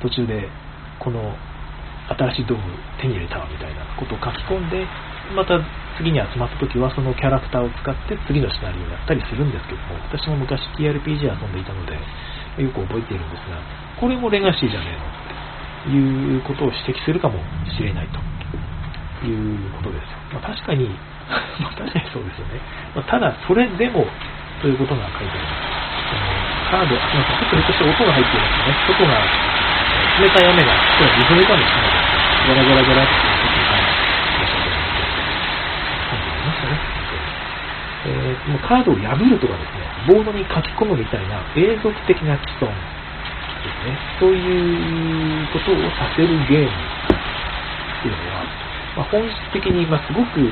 [0.03, 0.51] 途中で、
[0.99, 1.31] この
[2.11, 2.63] 新しい道具
[2.99, 4.83] 手に入れたわ、みたいなことを書き込んで、
[5.33, 5.59] また
[5.97, 11.97] 次に集まった時はそのキャラクターを使って次のシナリオをやったりするんですけども、私も昔 TRPG 遊んでいたので、
[12.61, 13.57] よく覚えているんですが、
[14.01, 15.33] これもレガシーじゃねえのっ
[15.89, 17.41] ていうことを指摘するかも
[17.73, 18.19] しれないと
[19.27, 20.09] いうことです。
[20.33, 20.89] まあ、確かに、
[21.61, 22.61] ま、確かにそうですよね。
[22.95, 24.07] まあ、ただ、それでも
[24.61, 25.73] ということが書いてあります。
[26.71, 28.77] カード、ません、ちょっとひょっとして音が入っていますね。
[28.87, 29.21] 外が、
[30.21, 32.23] 冷たい雨が、今日は水れかもしれないです。
[32.49, 33.52] ガラガラガラって
[38.05, 42.67] えー、もうカードを破るとかですね、ボードに書き込むみたいな永続的な既存
[43.63, 48.43] ですね、そういうことをさせるゲームっていうのは、
[48.99, 50.43] まあ、本質的に、まあ、すごく、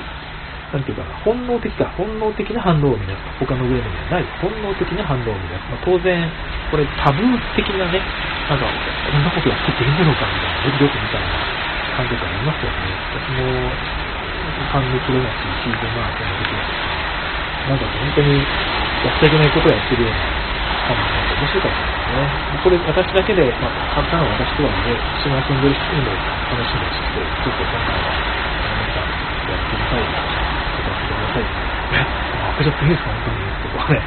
[0.71, 3.19] なんていうかな、本能的か、本能的な反応を生み出す。
[3.43, 5.67] 他のゲームにはない本能的な反応を生み出す。
[5.67, 6.31] まあ、当然、
[6.71, 7.99] これタブー的なね、
[8.47, 8.71] なんか、
[9.11, 11.35] こんなことやってていいのかみたいな、ドキドキみたいな
[11.99, 12.95] 感覚ありますよね。
[13.11, 13.91] 私も、
[14.71, 16.90] ファン抜きれなし、シーズンマークの時は、
[17.69, 18.35] なんか本当に
[19.05, 20.19] やっちゃいけないことをやってるような
[20.89, 22.61] 感じが面白かったですね。
[22.65, 26.11] これ私だけで、まあ、簡単な私とはね、一緒に遊んでる人にも
[26.51, 28.11] 楽しみにして、ちょっと今回は、
[28.75, 29.07] 皆さん
[29.49, 31.45] やってみたい、とかしてください。
[31.93, 32.07] え、
[32.51, 34.01] 赤ちゃっていいですか本当にってこうね、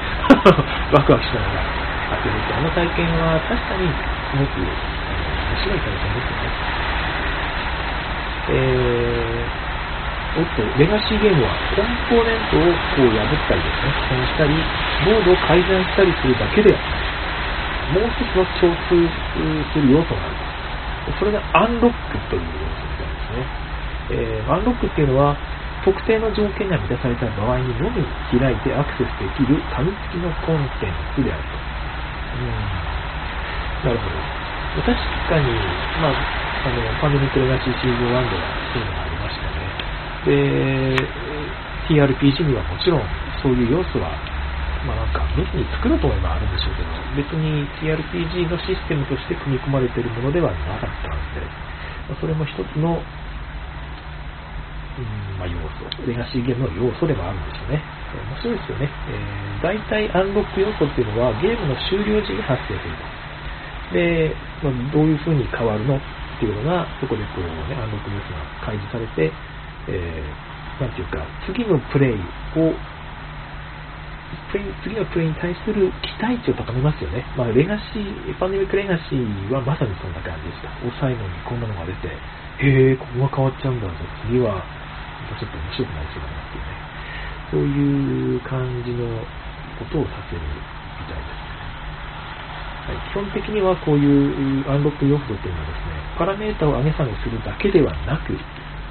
[0.92, 3.76] ワクワクしながらやってみて、あの体験は確か？
[3.78, 4.68] にすごく面
[5.64, 6.52] 白い体験ですよね。
[8.50, 9.63] えー
[10.36, 14.54] おっと、レガシーゲームはコンポーネントをこう破ったりですね、破損したり、
[15.06, 16.80] モードを改善したりするだけでは
[17.92, 18.96] もう一つの共通
[19.74, 20.36] する要素がある
[21.06, 21.20] と。
[21.20, 23.46] それがアンロックという要素みたいですね。
[24.10, 25.36] えー、アンロックっていうのは、
[25.84, 28.08] 特定の条件が満たされた場合にのみ
[28.40, 31.60] 開いてアクセスできる紙付きのコンテンツであると。
[32.40, 32.74] うん。
[33.84, 34.16] なるほど。
[34.82, 34.96] 確
[35.28, 35.52] かに、
[36.00, 36.16] まあ、
[36.66, 39.13] あの、パンデミックレガシーシーズン1ではそういうのがあり。
[40.26, 40.96] で、
[41.88, 43.04] TRPG にはもちろん
[43.42, 44.16] そういう要素は、
[44.88, 51.44] まあなんか別に作ろうと思えばあるんでしょうけど、別に TRPG のシステムとして組み込まれているものではなかったんで、
[52.08, 53.00] まあ、それも一つの、
[54.94, 57.84] うんまあ、要素、レガシーゲームの要素でもあるんですよね。
[58.14, 58.90] 面白いですよね。
[59.10, 63.04] えー、大体アンロック要素っていうのはゲームの終了時に発生すると。
[63.94, 66.02] で、まあ、どういう風に変わるのっ
[66.40, 69.32] ていうのが、そこでこうね、アンロック要素が開示されて、
[69.88, 72.20] えー、なんていうか、次のプレイ
[72.60, 72.74] を
[74.54, 77.26] 次のプレイに対する期待値を高めますよね。
[77.38, 80.70] まあ、レガシー、パンデミックレガシーはまさにそんな感じでした。
[81.00, 83.88] 最後にこんなのが出て、へえ、ここが変わっちゃうんだ。
[83.90, 84.62] じゃ次は、
[85.40, 86.94] ちょっと面白くなりそうだなっていうね。
[87.50, 89.06] そういう感じの
[89.80, 91.44] ことをさせるみたいです。
[92.84, 98.36] はい、基本的にはこういうアンロック要素というのはですね、パラメータを上げ下げするだけではなく、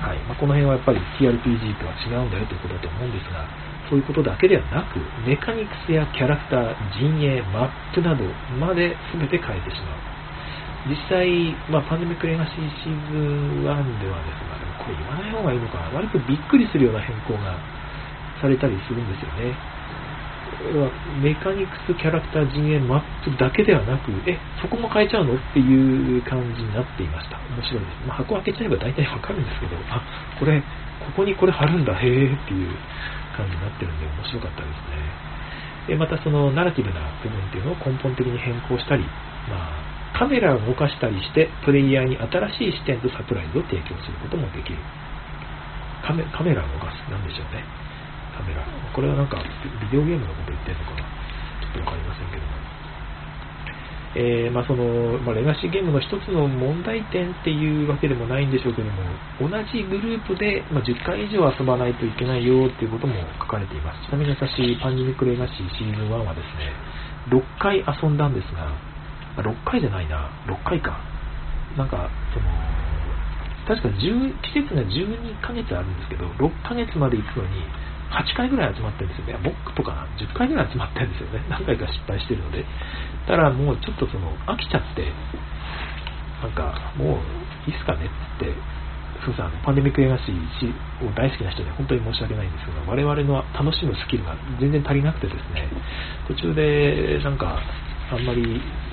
[0.02, 3.46] はいまあ、この辺はやっぱり TRPG とは違うんだよということだと思うんですが、
[3.86, 8.26] そういうことだけではなく、メカニクスやキャラクター、陣営、マップなど
[8.58, 10.02] まで全て変えてしまう。
[10.90, 11.30] 実際、
[11.70, 17.54] まあ、パンデミックレガシーシーズン1ではですね、これ言わない方がいいのかな、割とびっくりするような変更が
[18.42, 19.54] されたりするんですよね。
[21.22, 25.34] メカニクス、キャラクター、陣営、マップだけではなく、え、そこも変えちゃうの？
[25.34, 27.38] っていう感じになっていました。
[27.56, 28.06] 面白いです。
[28.06, 30.02] まあ、箱開けちゃえば大体わかるんですけど、あ、
[30.38, 30.66] これ、こ
[31.16, 32.68] こにこれ貼るんだ、へーっていう
[33.36, 35.02] 感じになってるんで面白かったですね。
[35.88, 39.02] でまたそのナラティブな部分っていうのを根本的に変更したり、
[39.50, 39.82] ま
[40.14, 44.78] あ、カメラを動かしたりして、プレイヤーに新しい視点とサプライズを提供することもできる。
[46.06, 47.10] カメカメラを動かす。
[47.10, 47.64] なんでしょうね。
[48.42, 48.66] カメラ。
[48.94, 51.06] これはなんか、ビデオゲームのこと言ってるのかな？
[51.62, 52.62] ちょっとわかりませんけども。
[54.14, 54.84] えー、まあ、その、
[55.24, 59.00] まあ、レガシーゲームの一つの問題点っていうわけでもないんでしょうけども、
[59.40, 64.04] 同じグループで、まあ、10回以上遊ばないといけないよっていうことも書かれています。
[64.04, 66.76] ちなみに私、パンデミックレガシーシーズン1はですね、
[67.32, 68.68] 6回遊んだんですが、
[69.40, 71.00] 6回じゃないな、6回か。
[71.78, 72.46] なんか、その、
[73.64, 77.64] 確か10季節が12ヶ月あるんですけど、6ヶ月まで行くのに、
[78.12, 79.40] 8回ぐらい集まってるんですよね。
[79.42, 81.44] 僕とか10回ぐらい集まってるんですよね。
[81.48, 82.64] 何回か失敗してるので。
[83.26, 85.06] たらもうちょっとその、飽きちゃって、
[86.42, 87.22] なんか、も
[87.66, 88.52] ういいっすかねって、
[89.24, 90.32] そうさ、パンデミック映画史
[91.00, 95.68] を大好きな人には本当に申し訳ないんですけど、我々の楽しむスキルが全然足りなくてですね、
[96.26, 97.62] 途中でなんか、
[98.10, 98.42] あんまり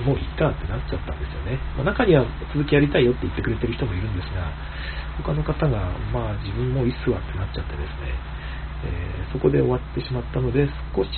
[0.05, 1.59] もういっかってなっちゃったんですよね。
[1.75, 4.53] まあ、中には続きやりたいよって言ってくれてる人もいるんですが、
[5.17, 8.15] 他の方が、まあ自分もいっすわってなっちゃってですね、
[8.83, 11.11] えー、そこで終わってしまったので、少し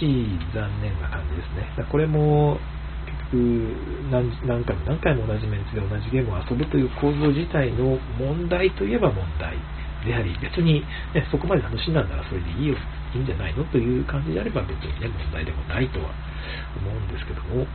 [0.54, 1.69] 残念な感じですね。
[1.78, 2.58] だこれも、
[3.06, 3.76] 結局
[4.12, 9.58] 何、何回も何回も同じメンツで同じゲームを遊ぶという構造自体の問題といえば問題
[10.06, 10.82] であり、別に、
[11.13, 12.76] ね、そこまで楽しんだんならそれでいいよ、
[13.13, 16.10] いいんじゃないのという感じであれば別にね、問題でもないとは
[16.78, 17.67] 思うんですけども、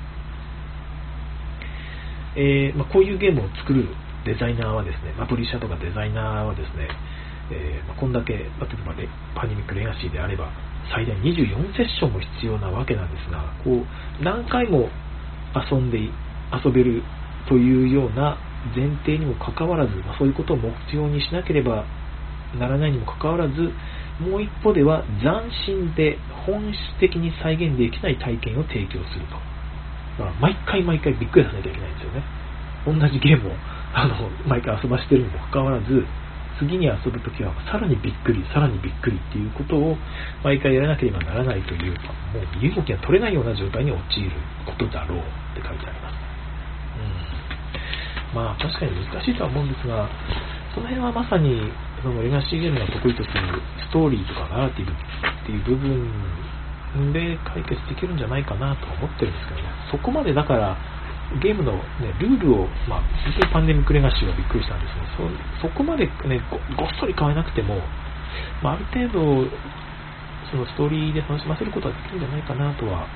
[2.37, 3.89] えー、まあ、こういうゲームを作る
[4.27, 6.89] デザイナーはですね、まあ、プリシャとかデザイナーはですね、
[7.51, 10.51] えー、ま、こんだけ、まあ、例えばレパニミックレガシーであれば、
[10.93, 14.89] 最大24セッションも必要なわけなんですが、こう、何回も
[15.55, 15.99] 遊んで、
[16.53, 17.03] 遊べる
[17.49, 18.39] というような
[18.75, 21.85] 前提にもかかわらず、まあ、そういうことを目標にしなければ
[22.59, 23.73] ならないにもかかわらず、
[24.21, 29.37] もう一方では斬新で本質的に再現できない体験を提供すると。
[30.23, 32.23] だから毎回毎回びっくりさせなきゃいけないんですよね。
[32.87, 33.53] 同じゲームを
[33.93, 36.07] あの毎回遊ばしてるにもかかわらず、
[36.59, 39.97] 次に遊ぶときはさらにびっくり、さらにびっくりっていうことを
[40.43, 41.93] 毎回やらなければならないという、
[42.33, 44.31] もう身動きが取れないような状態に陥る
[44.65, 45.23] ことだろうっ
[45.55, 46.15] て書いてあります。
[48.33, 50.09] うん、まあ確かに難しいとは思うんですが、
[50.75, 54.95] その辺はまさにそのレガシーゲームが得意とするストーリーとかナラティブっ
[55.45, 59.69] ていう部分で解決できるんじゃないかなと思ってるんですけどね。
[59.91, 60.77] そこまでだから
[61.43, 65.07] ゲームの、ね、ルールを、まあ、本当にパンデミックレガシーはびっくりしたんですね。
[65.61, 67.83] そそこまで、ね、ごごっそり変えなくても、
[68.63, 69.51] まあ、ある程度、
[70.51, 73.07] そのストーリーで楽しませることはできるんじゃないかなとは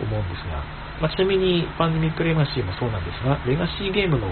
[0.00, 0.64] 思うんですが、
[1.00, 4.28] まあ、ちなみにパンデミックレガシーもそうなんですが、レガシーゲームの、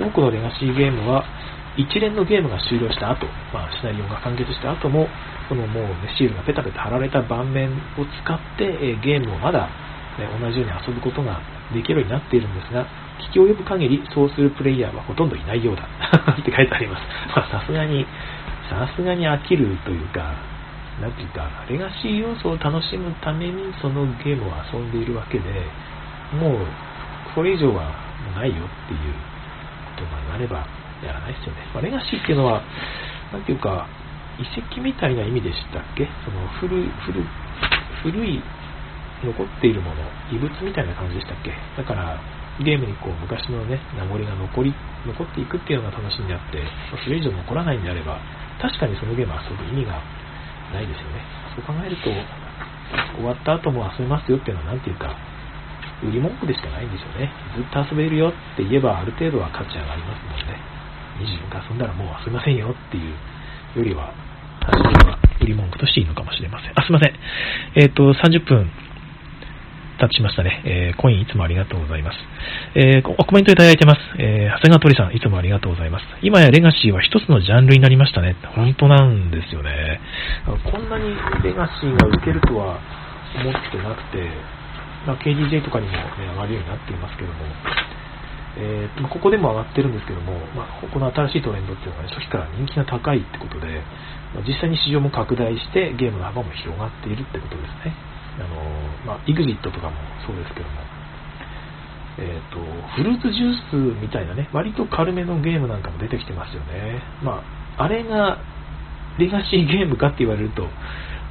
[0.00, 1.24] 多くのレガシーゲームは、
[1.76, 5.08] 一連のゲームが終了した後、まあ、シナリオが完結した後も、
[5.48, 9.68] そのもう、ね、シールがペタペタ貼られた盤面を使って、えゲームをまだ、
[10.20, 11.40] ね、同じように遊ぶことが
[11.72, 12.86] できるようになっているんですが、
[13.30, 15.84] 聞き及ぶ限りそうするプレイヤーはほとんどいないようだ
[16.38, 17.02] って書いてあります。
[17.34, 18.06] まさすがに、
[18.70, 20.34] さすがに飽きるというか、
[21.00, 25.44] なんていうか、レガシー要素を楽しむためにそのゲームを遊んでいるわけで、
[26.38, 26.56] もう、
[27.34, 27.90] それ以上はも
[28.36, 28.58] うないよっ
[28.88, 29.14] ていう
[29.96, 30.66] ことになれば
[31.04, 31.58] やらないですよね。
[31.74, 32.62] まあ、レガシーっていうのは、
[33.32, 33.86] なんていうか、
[34.38, 36.08] 遺跡みたいな意味でしたっけ？
[36.24, 36.68] その古
[37.04, 37.24] 古
[38.02, 38.42] 古い
[39.24, 41.54] 残っているもの、異物みたいな感じでしたっけ？
[41.76, 42.18] だから、
[42.60, 44.74] ゲームにこう昔のね、名残が残り、
[45.06, 46.62] 残っていくっていうのが楽しみであって、
[47.02, 48.20] それ以上残らないんであれば、
[48.60, 50.02] 確かにそのゲーム遊ぶ意味が
[50.74, 51.24] ないですよね。
[51.56, 52.10] そう考えると、
[53.16, 55.16] 終わった後も遊べますよっていうのは、なんていうか、
[56.02, 57.30] 売り文句でしかないんですよね。
[57.56, 60.58] ずっと遊べるよって言えば、ある程度は価値上がりますもんね。
[61.20, 64.12] 24回遊んだらもう遊びませんよっていうよりは、
[64.66, 66.72] 初めは売り文句としていいのかもしれません。
[66.74, 67.14] あ、すいません。
[67.76, 68.70] えっ、ー、と、30分
[70.02, 70.62] 経ちましたね。
[70.66, 72.18] えー、コインいつもありがとうございます。
[72.74, 74.00] えー、コメントいただいてます。
[74.18, 76.04] えー、長谷川鳥さん、いつもありがとうございます。
[76.22, 78.34] 今やレガシーは一つのジャンルになりましたね。
[78.56, 80.00] 本当なんですよね。
[80.46, 82.80] こんなにレガシーが受けるとは
[83.38, 84.26] 思ってなくて、
[85.06, 87.34] まあ、KDJ とかにも、ね、上がるようになっていますけども、
[88.58, 93.82] えー、ここでも上がってるんですけども、まあ、この新しいトレンドっていうのが、ね、初期から人気が高いってことで、
[94.34, 98.11] まあ、実際に市場も拡大してゲームの幅も広がっているってことですね。
[98.38, 98.56] あの
[99.06, 100.72] まあ、EXIT とかもそうですけども、
[102.18, 102.60] えーと、
[102.96, 107.02] フルーツジュースみたいなね、割と軽めのゲームなんかも出てきてますよね。
[107.22, 107.42] ま
[107.76, 108.38] あ、あれが
[109.18, 110.68] レガシーゲームかって言われると、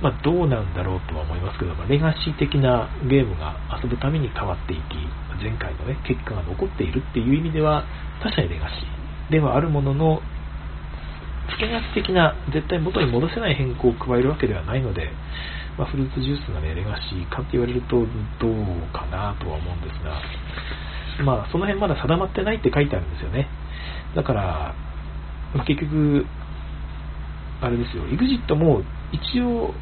[0.02, 4.82] まあ、どうなんだろうとは思いますけど、まあ、レガシー的なゲームが遊ぶために変わっていき、
[5.42, 7.86] 前回の、ね、結果が残っているっていう意味では、
[8.22, 10.22] 確かにレガシーではあるものの、
[11.50, 15.10] 不見学的な、絶対元に戻せない変更を加えるわけではないので、
[15.78, 18.06] まあ、フルーツジュースが、ね、レガシーかって言われると、
[18.40, 18.56] どう
[18.94, 20.22] かなとは思うんですが、
[21.24, 23.48] まあ、その辺まだ定まってないって書いてあるんですよね。
[24.16, 24.76] だから、
[25.56, 26.26] まあ、結局、
[27.62, 28.82] あれですよ、EXIT も
[29.12, 29.74] 一応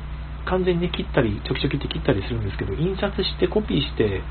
[0.46, 4.22] 完全に切ったり、ちょきちょきって切ったりするんですけど、印刷してコピーして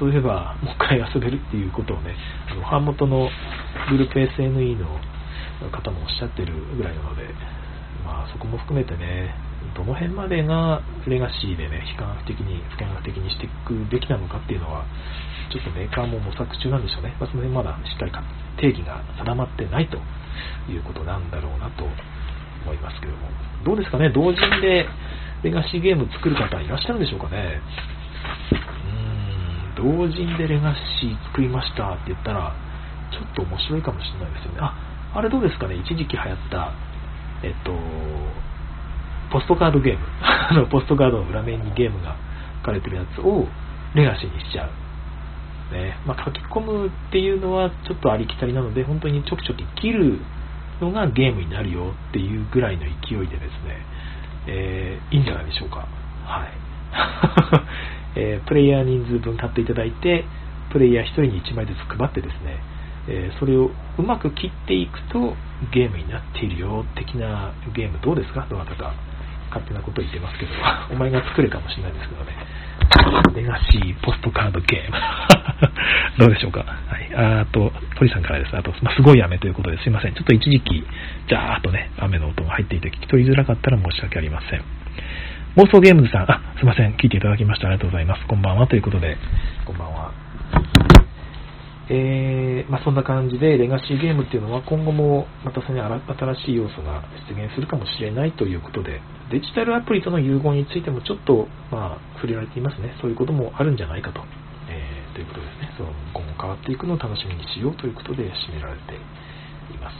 [0.00, 2.16] 遊べば、もう一回遊べるっていうことをね、
[2.50, 3.28] あの版元の
[3.90, 4.98] グループ SNE の
[5.70, 7.28] 方もおっしゃってるぐらいなので、
[8.04, 9.34] まあそこも含めてね、
[9.76, 14.86] どの辺までがレガシーでね、非科学的に、不見学的にしていくべきなのかっていうのは、
[15.52, 17.14] ちょっとメーカーも模索中なんでしょうね。
[17.20, 18.12] まあ、その辺まだしっかり
[18.56, 20.00] 定義が定まってないと
[20.66, 21.92] いうことなんだろうなと思
[22.72, 23.28] いますけども。
[23.64, 24.88] どうですかね、同人で
[25.42, 27.60] レガシーゲーム作る方いらっしゃるんでしょうかね？
[29.76, 32.56] うーん、同人でレガシー作りましたって言ったら、
[33.12, 34.58] ちょっと面白いかもしれないですよね。
[34.62, 34.72] あ、
[35.14, 36.72] あれどうですかね、一時期流行った、
[37.42, 37.76] えっと、
[39.30, 40.00] ポストカードゲーム。
[40.22, 42.16] あの、ポストカードの裏面にゲームが
[42.60, 43.46] 書かれてるやつを
[43.94, 45.74] レガシーにしちゃう。
[45.74, 45.96] ね。
[46.06, 50.20] まあ、書き込むっていうのはちょっとありきたりなので、本当にちょきちょき切る
[50.80, 53.78] のがゲームになるよっていうぐらいの勢いでですね、
[54.46, 55.86] えー、いいんじゃないでしょうか。
[56.24, 56.48] はい。
[58.18, 60.24] えー、プレイヤー人数分買っていただいて、
[60.70, 62.58] プレイヤー1人に1枚ずつ配ってですね、
[63.08, 65.36] え、それをうまく切っていくと
[65.72, 68.46] ゲームになっているよ的なゲームどうですか？
[68.50, 68.94] どなたか
[69.56, 70.52] 勝手なこと言ってますけど、
[70.92, 72.32] お前が作れかもしれないですけどね。
[73.34, 74.96] レガシーポストカードゲーム。
[76.18, 76.60] どうでしょうか。
[76.60, 77.40] はい。
[77.40, 78.56] あと、鳥さんからです。
[78.56, 80.14] あと、まあ、すごい雨ということですいません。
[80.14, 80.84] ちょっと一時期、
[81.26, 84.62] じゃーっとね、雨の音が入っていて聞き取りづらかったら申し訳ありません。
[85.56, 86.92] 妄想ゲームズさん、あ、すいません。
[86.92, 87.68] 聞いていただきました。
[87.68, 88.26] ありがとうございます。
[88.26, 88.66] こんばんは。
[88.66, 89.16] ということで、
[89.64, 91.05] こんばんは。
[91.88, 102.94] えー、まあ、そんな感じでレガシーゲームっていうのは今後もまたその新しい要素が出現するかもしれないということでデジタルアプリとの融合についてもちょっと、まあ、触れられていますね。
[103.00, 104.20] そういうこともあるんじゃないかと、
[104.68, 105.74] えー、ということですね。
[105.78, 109.94] その今後変わっていくのを楽しみにしようということで締められています。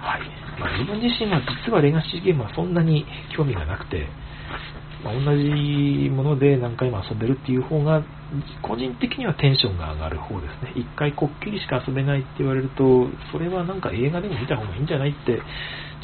[0.00, 0.22] はい、
[0.60, 3.04] まあ、自分自身は実はレガシーゲームはそんなに
[3.36, 4.06] 興味がなくて
[5.04, 8.02] まあ、同じもので何回も遊べるっていう方が、
[8.62, 10.72] 個人的にはテンションが上がる方ですね。
[10.76, 15.42] 一回こっきりしか遊べないって言われると、それはなんか映画でも見た方がいいんじゃないって、ちょ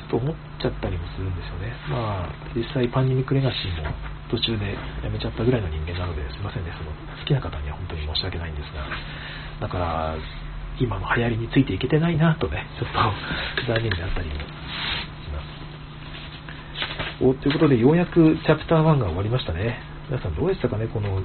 [0.06, 1.72] っと思っちゃったりもするんですよね。
[1.90, 3.92] まあ、実際パンデミックレガシーも
[4.30, 8.88] 途中でやめちゃったぐらいの人間なので、すいませんね、その好きな方には本当に申し訳ないんですが、
[9.60, 10.16] だから、
[10.80, 12.98] 今の流行りについていけてないなとね、ちょっと
[13.72, 14.34] 残念であったりも
[17.20, 19.78] おということで、ようやくチャプター1が終わりましたね。
[20.10, 21.22] 皆さんどうでしたかね、この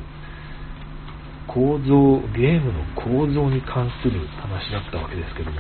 [1.54, 5.58] 構造、ゲームの構造に関する話だったわけですけども、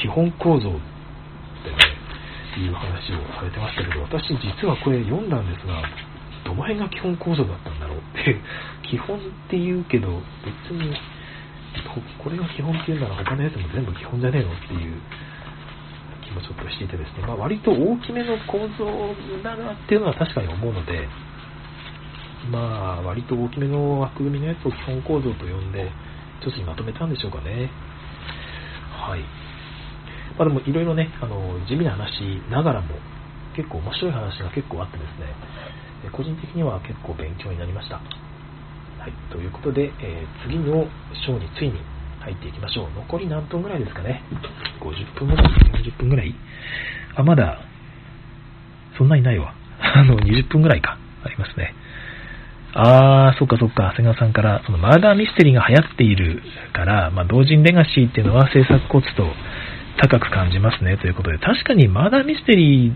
[0.00, 0.72] 基本構造っ
[1.64, 1.98] てね、
[2.62, 5.82] いう話をされてましたけど、私実はこれ読んだんですが、
[6.46, 8.36] どの辺が基本構造だったんだろうって、
[8.88, 9.20] 基本っ
[9.50, 10.94] て言うけど、別に、
[12.22, 14.94] これが基本っていうなら他のやつも全部基本じゃねえのっていう
[16.24, 21.08] 気もちょっとしていてですね、まあ、割と大きめの構造だなっていうのは確かに思うので、
[22.50, 25.90] まあ、割と大きめの枠組みのやつを基本構造と呼んで、
[26.40, 27.70] 一つにまとめたんでしょうかね。
[28.92, 29.20] はい。
[30.38, 32.94] まあ、でも、いろいろね、あの、地味な話ながらも、
[33.56, 35.34] 結構面白い話が結構あってですね、
[36.12, 37.96] 個人的には結構勉強になりました。
[37.96, 38.02] は
[39.08, 39.12] い。
[39.32, 40.86] ということで、えー、次の
[41.26, 41.80] 章についに
[42.20, 42.90] 入っていきましょう。
[42.94, 44.22] 残り何分ぐらいですかね。
[44.80, 45.46] 50分ぐらい
[45.82, 46.34] ?40 分ぐらい
[47.16, 47.58] あ、まだ、
[48.96, 49.54] そんなにないわ。
[49.80, 50.98] あの、20分ぐらいか。
[51.24, 51.74] ありますね。
[52.74, 56.42] あー、そっかそっか、長谷川さんから、そのマーダーミステリーが流行っている
[56.74, 59.26] から、まあ、同人レガシーっていうのは制作コツと
[59.96, 62.92] 高く感じますね、ということで、確かにマーダーミステリ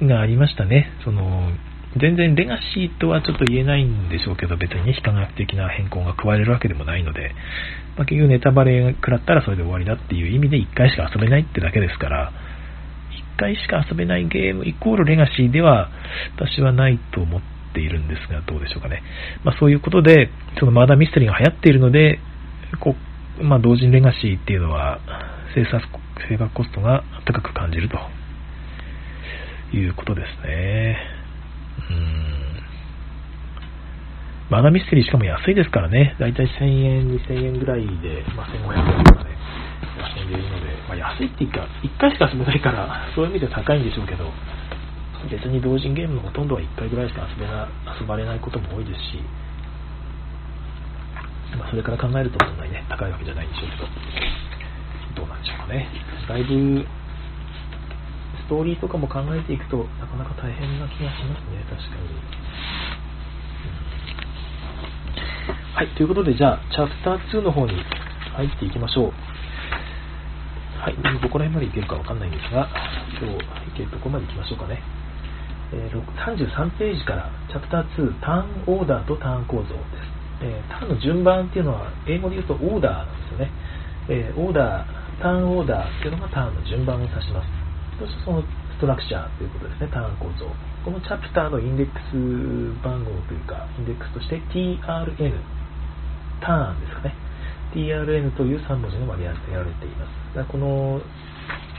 [0.00, 0.92] ーがありましたね。
[1.04, 1.50] その、
[1.98, 7.34] 全然レガシーとはちょっと言えないんでしょうけど、別に、ね、非科学的な変更が加えれるわけでもないので、
[7.96, 12.32] まあ、結局ネタバレが食らったらそれで終わりだっていう意味で1回しか遊べないってだけですから、
[13.36, 15.90] 1回しか遊べないゲームイコールレガシーでは
[16.36, 19.02] 私はないと思ってているんですが、どうでしょうかね。
[19.44, 22.20] まあ、そういうことで、そのマーダーミステリーが流行っているので、
[22.80, 22.94] こ
[23.42, 25.00] まあ、同人レガシーっていうのは
[25.54, 25.82] 制作
[26.28, 27.96] 制作コストが高く感じると
[29.76, 30.98] いうことですね。
[31.90, 32.30] うん。
[34.50, 36.16] マナミステリーしかも安いですからね。
[36.18, 39.30] だいたい1000円、2000円ぐらいで、まあ、1500円とかね、
[39.96, 44.30] 安いんでいいので、ま、安いっていうか、1回しか遊べないから、そういう意味では高いんでしょうけど、
[45.28, 47.68] 別に同人ゲームのほとんどは1回ぐらいしか遊べな
[48.00, 49.20] 遊ばれないことも多いですし、
[51.58, 55.88] まあ、それから考えるとそんなにね、高いわけじゃないんでしょうけど、どうなんでしょうかね。
[56.28, 56.86] だいぶ
[58.46, 62.50] ストーリーとかも考えていくとなかなか大変な気がしますね、確かに。
[65.74, 67.72] はい、ということで、じゃあ、チャプター2の方に
[68.36, 69.12] 入っていきましょう。
[70.80, 72.68] はい、どこら辺までいけるかわかんないんですが、
[73.20, 73.38] 今日い
[73.76, 74.99] けるとこまで行きましょうかね。
[75.72, 79.76] え、33ページから、チャプター2、ターンオーダーとターン構造です。
[80.42, 83.50] え、ターンの順番っていうのは、英語で言うとオーダーなんですよね。
[84.08, 87.48] え、オーダー、ターンオーダーっていうのがターンの順番を指します。
[88.00, 90.48] そしてそのストラクチャーということですね、ターン構造。
[90.84, 95.36] このチャプターのインデックス番号というか、インデックスとして TRN、
[96.40, 97.14] ターンですかね。
[97.74, 100.48] TRN という3文字が割り当てられています。
[100.50, 101.00] この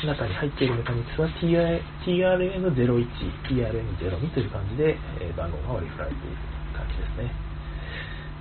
[0.08, 3.08] 中に入っているメカニクスは TRN01、
[3.50, 6.38] TRN02 という感じで、え番号が割り振られている
[6.74, 7.32] 感じですね。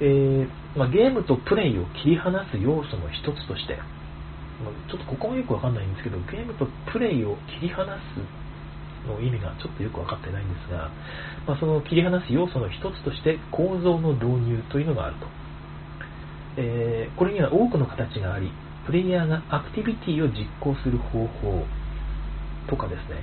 [0.01, 3.77] えー、まあ、ゲームとプレイを切り離す要素の一つとして、
[4.65, 8.41] まちょっとここもよくわかんないんですけど、ゲームとプレイを切り離す
[9.09, 10.91] の意味がちょっとよく分かってないんですが、
[11.47, 15.27] まあ、その切り離す要素の一つとして構造の導入というのがあると、
[16.59, 18.51] えー、これには多くの形があり
[18.87, 21.65] プレイヤーがアクティビティを実行する方法
[22.69, 23.23] とかですね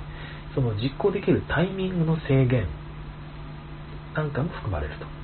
[0.54, 2.66] その実行できるタイミングの制限
[4.14, 5.18] なんかも含まれると。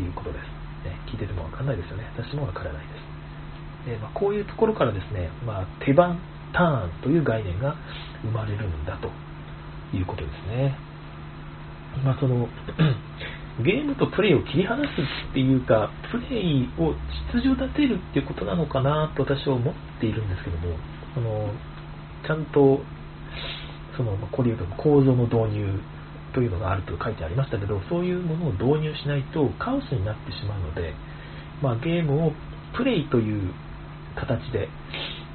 [0.00, 0.42] いうことです、
[0.84, 2.04] ね、聞いてても分かんないですよね。
[2.16, 2.92] 私も分からないで
[3.86, 3.92] す。
[3.92, 6.18] えまあ、こういうところからですね、まあ、手番、
[6.52, 7.76] ターンという概念が
[8.22, 9.10] 生まれるんだと
[9.96, 10.76] いうことですね。
[12.04, 12.48] まあ、その
[13.64, 14.88] ゲームとプレイを切り離す
[15.30, 16.94] っていうか、プレイを
[17.32, 20.76] 秩序立てるっていうことなのかなと私は思っているんですけども、
[21.14, 21.50] その
[22.26, 22.80] ちゃんと
[23.96, 25.80] そのこれ言うと構造の導入
[26.34, 30.92] というのがあると書いてありましたけど、そういうものを導入しないとカオスになってしまうので、
[31.62, 32.32] まあ、ゲームを
[32.76, 33.54] プレイという
[34.14, 34.68] 形で、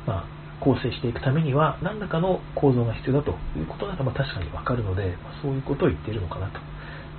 [0.05, 6.70] まあ、構成していくためには何らかの構造が必要だということが、まあ、確かにわかるので、まあ、そういうことを言っているのかなと。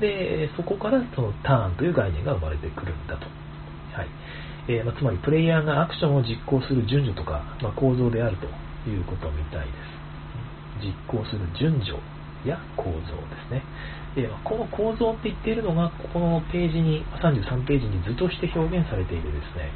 [0.03, 3.27] で、そこからそのターンという概念が生まれてくるんだと。
[3.95, 4.09] はい
[4.67, 8.47] えー、まあ、つまり、プレイヤーがアクションを実行する順序とか、まあ、構造であると
[8.91, 9.73] いうことみたいで
[10.83, 10.87] す。
[10.87, 11.95] 実行する順序
[12.45, 13.63] や構造ですね。
[14.15, 19.71] でこの構造って言っているのが、ここのページに、33ページに図として表現されているですね、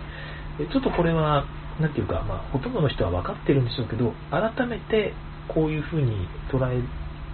[0.73, 1.47] ちょっとこれは、
[1.81, 5.15] なんていうか、まあ、ほとんどの人は分かってるんでしょうけど、改めて
[5.49, 6.83] こういうふうに捉え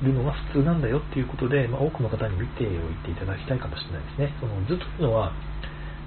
[0.02, 4.34] るのが普通なんだよっていうことで、まあ、多くの方に見ておいていただきたいかもしれないですね。
[4.40, 5.32] その図というのは、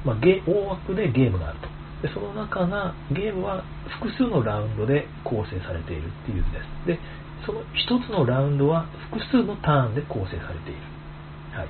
[0.04, 1.68] まあ、大枠でゲームがあると。
[2.08, 3.64] でその中が、ゲームは
[4.00, 7.00] 複数のラウンドで構成されているっていう図です。
[7.00, 7.00] で、
[7.46, 10.82] その1つのラウンドは複数のターンで構成されている。
[11.54, 11.68] はい。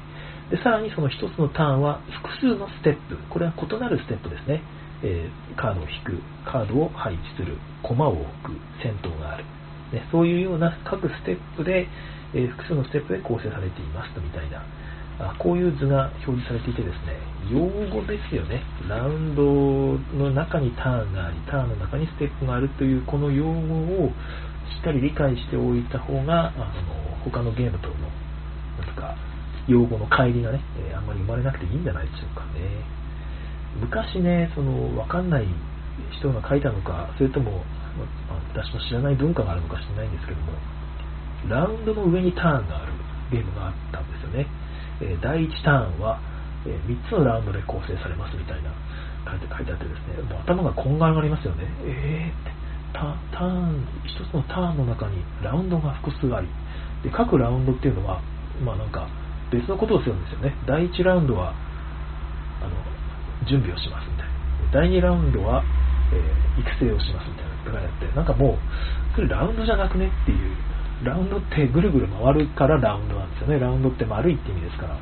[0.50, 3.18] で、さらにその1つのターンは複数のステップ。
[3.30, 4.62] これは異なるステップですね。
[5.04, 8.52] えー、カードを引く、カードを配置する、駒を置く、
[8.82, 9.44] 戦闘がある、
[9.92, 11.88] ね、そういうような各ステップで、
[12.36, 14.62] え、複数のステップで構成されていますとみたいな
[15.20, 17.16] あ、こういう図が表示されていてですね、
[17.48, 18.64] 用語ですよね。
[18.90, 19.44] ラウンド
[20.18, 23.52] の中にターンがあり、ターンの中にステップがあるというこの用語
[24.04, 24.12] を
[24.76, 27.96] しっかり理解しておいた方が、あの他のゲームとの、
[28.84, 29.16] なんか、
[29.68, 30.62] 用語の乖離がね、
[30.92, 32.84] え、あんまり生まれなくていいんじゃないでしょうかね。
[33.80, 35.48] 昔ね、その、わかんない
[36.12, 37.64] 人が書いたのか、それとも、
[38.54, 40.52] 私の知らない文化があるのか知らないんですけども、
[41.50, 42.94] ラウンドの上にターンがある
[43.32, 44.48] ゲームがあったんですよね。
[45.02, 46.20] え、第1ターンは、
[46.66, 48.72] え、3つのラウンドで構成されますみたいな、
[49.30, 51.66] 書いて書いてあってですね、もう頭がこんがらがりますよね。
[51.84, 52.56] えーって
[52.94, 56.48] タ、ターン、一つのターンの中にラウンドが複数あり、
[57.04, 58.22] で各ラウンドっていうのは、
[58.64, 59.08] まあなんか
[59.52, 60.56] 別のことをするんですよね。
[60.66, 61.54] 第1ラウンドは、
[62.62, 64.36] あの、準備をしますみたいな。
[64.72, 65.64] 第2ラウンドは、
[66.14, 67.56] えー、育成をしますみたいな。
[67.72, 68.58] がやって、なんかもう、
[69.16, 70.56] それラウンドじゃなくねっていう、
[71.04, 73.60] ラウンドってぐるぐる回るからラウンドなんですよね。
[73.60, 74.98] ラウンドって丸いって意味ですから。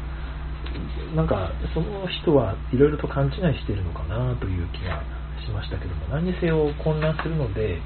[1.16, 5.04] なんか、その人はいろいろと勘違いしてるのかなという気が
[5.46, 7.80] しましたけども、何にせよ混乱するので、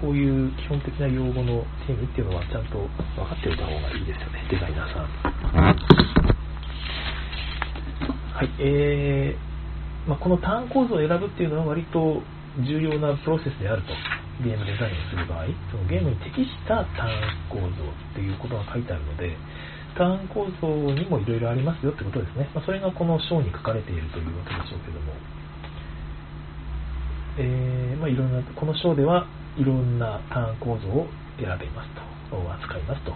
[0.00, 5.06] こういう基本的な用語の定義っていうのはちゃんと分かっておいた方がいいですよね、デザイナーさん。
[8.32, 12.22] はい、えー、まあ、このターン構造を選ぶっていうのは割と
[12.64, 13.92] 重要なプロセスであると、
[14.42, 19.36] ゲームデザインをする場合、そのゲームに適したターン構造っていうことが書いてあるので、
[19.96, 22.48] ターン構造にもいろいろありますよってことですね。
[22.54, 25.12] まあ、それがこの章に書かれているというわけでしょうけども、
[27.38, 29.26] えー、まあ、いろんな、この章では
[29.56, 31.06] いろんなターン構造を
[31.38, 31.90] 選べます
[32.30, 33.12] と、扱いますと。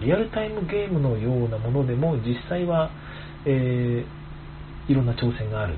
[0.00, 2.90] リアルタイムゲームのようなものでも実際は、
[3.44, 5.76] えー、いろんな挑戦がある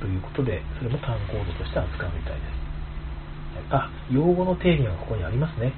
[0.00, 2.59] ということで、それもターンコードとして扱うみたいです。
[3.70, 5.72] あ、用語の定義がここにありますね。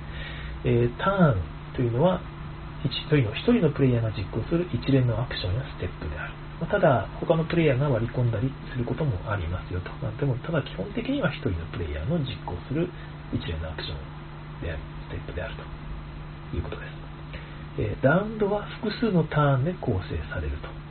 [0.64, 1.42] えー、ターン
[1.74, 2.20] というのは
[2.84, 6.34] 1人の1人のプレイヤーが実行する一連のアクションやステップである。
[6.60, 9.90] まただ、他のプレイヤーが割り込んだりすることもありますよと。
[10.02, 12.88] まあ、でも、ただ基本的には1人のプレイヤーの実行する
[13.32, 15.54] 一連のアクションである、ステップである
[16.50, 17.02] ということです。
[17.78, 20.81] えー、ラウンドは複数のターンで構成されると。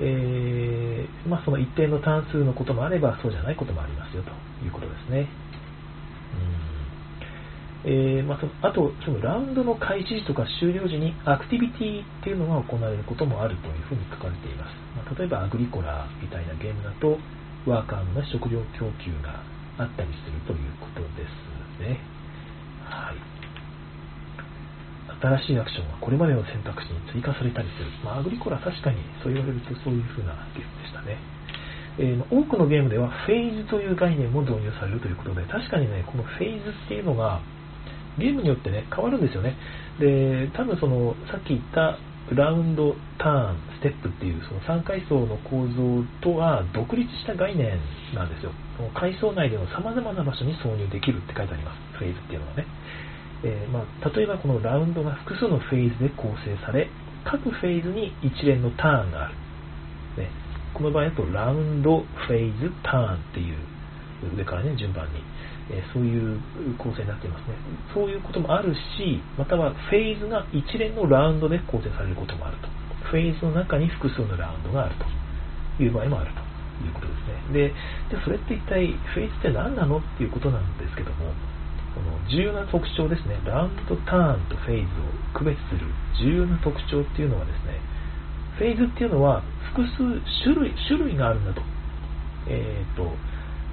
[0.00, 4.30] えー、まあ、その一定の単数のこともあればそうじゃないこともありますよと
[4.64, 5.28] いうことですね。
[7.84, 14.74] えー、まあ、あと、そのラウンドの開始時とか終了時にアクティビティっていうのが行われることもあるというふうに書かれています。
[14.94, 17.18] まあ、例えばアグリコラみたいなゲームだと、
[17.66, 19.42] ワーカーの食料供給が
[19.78, 21.98] あったりするということですね。
[22.86, 23.31] はい。
[25.22, 27.86] 新しいアクションはこれまでの選択肢に追加されたりする。
[28.02, 31.16] まあ、アグリコラ確かにそう言われるとそういうふうなゲームでしたね。
[31.98, 37.40] えー、多くのゲームではフェーズという概念も導入されるということで、確かにね、このフェーズっていうのが、
[38.18, 39.56] ゲームによってね、変わるんですよね。
[40.00, 41.98] で、多分その、さっき言った
[42.30, 47.78] ラウンド、ターン、ステップっていうその3階層の構造とは独立した概念
[48.14, 48.52] なんですよ。
[48.94, 51.98] 階層内での様々な場所に挿入できるって書いてあります。
[51.98, 52.66] フェーズっていうのはね。
[53.44, 56.88] えー、まあ、例えばこのラウンドが複数のフェーズで構成され、
[57.24, 59.34] 各フェーズに一連のターンがある。
[60.22, 60.30] ね、
[60.74, 63.56] この場合だとラウンド、フェーズ、ターンっていう
[64.36, 65.22] 上からね、順番に
[65.70, 66.40] えそういう
[66.78, 67.54] 構成になっていますね。
[67.94, 72.68] そういうこともあるし、またはフェーズが一連のラウンドで構成されることもあると。
[73.08, 74.94] フェーズの中に複数のラウンドがある
[75.78, 77.74] という場合もあるということですね。
[78.10, 81.32] で、でそれって一体フェーズって何なのっていうことなんですけども、
[81.94, 85.86] この重要な特徴ですね、ラウンドとターンとフェーズを区別する
[86.20, 87.80] 重要な特徴っていうのはですね、
[88.58, 89.96] フェーズっていうのは複数
[90.44, 91.62] 種類種類があるんだと。
[92.48, 93.06] え、ー、と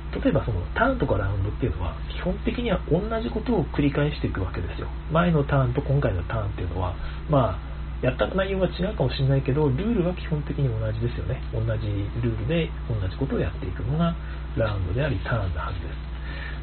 [0.09, 4.87] 例えばそのターンとかラウンドっていうのは基本的には同じことを繰り返していくわけですよ。
[5.11, 6.95] 前のターンと今回のターンっていうのは、
[7.29, 7.69] まあ、
[8.01, 11.41] やった内容が違うかもしれないけど、ルールは基本的に同じですよね。
[11.53, 11.87] 同じ
[12.23, 14.15] ルールで同じことをやっていくのが
[14.57, 16.08] ラウンドでありターンなはずです。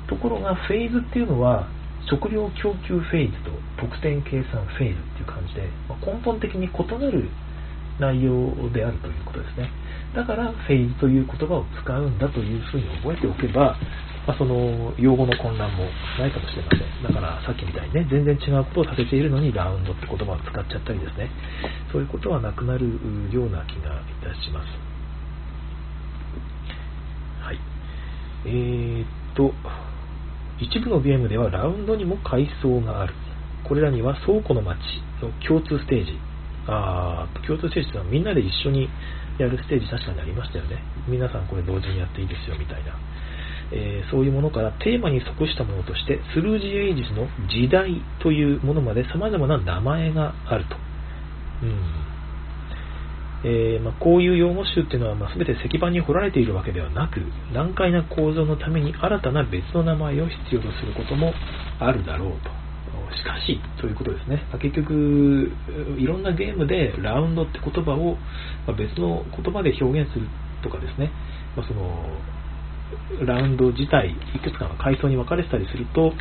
[0.08, 1.68] ところがフェーズっていうのは
[2.08, 3.50] 食料供給フェーズと
[3.82, 7.28] 得点計算フェーズっていう感じで、ま根本的に異なる
[7.98, 9.70] 内容であるということですね。
[10.14, 13.76] だからフェーズという言葉を使うんだというふうに覚えておけば、
[14.26, 15.84] まあ、その用語の混乱も
[16.18, 17.02] ないかもしれません。
[17.02, 21.30] だからさっきみたいにね、全然違うことをさせているのにラウンドって言葉を使っちゃったりですね、
[21.92, 22.86] そういうことはなくなる
[23.32, 24.66] ような気がいたします。
[27.42, 27.58] はい。
[28.46, 29.52] えー、っと、
[30.58, 33.14] 一部のゲームではラウンドにも階層がある。
[33.64, 34.78] これらには倉庫の街
[35.20, 36.18] の共通ステージ、
[36.66, 38.88] あ共通ステージというのはみんなで一緒に
[39.38, 40.82] やるステージ確かにありましたよね。
[41.08, 42.96] 皆さんこれ同時にやっていいですよみたいな。
[43.72, 50.76] えー、そういうものからテーマに即したものとして、スルージエイジスの時代というものまで様々な名前があると。
[51.62, 52.05] うん
[53.44, 57.20] えー、まあ、こういう用語集っていうのは、まあ、全て石板に彫られているわけではなく、
[57.52, 61.32] 難解な構造のために新たな別の名前を必要とすることも
[61.78, 62.66] あるだろうと。
[63.14, 64.42] しかし、ということですね。
[64.52, 65.52] ま結局、
[65.98, 68.16] いろんなゲームでラウンドって言葉を
[68.66, 70.26] ま別の言葉で表現する
[70.62, 71.10] とかですね、
[71.56, 71.86] まあ、その
[73.24, 76.12] ラウンド自体、いくつかの階層に分かれてたりすると、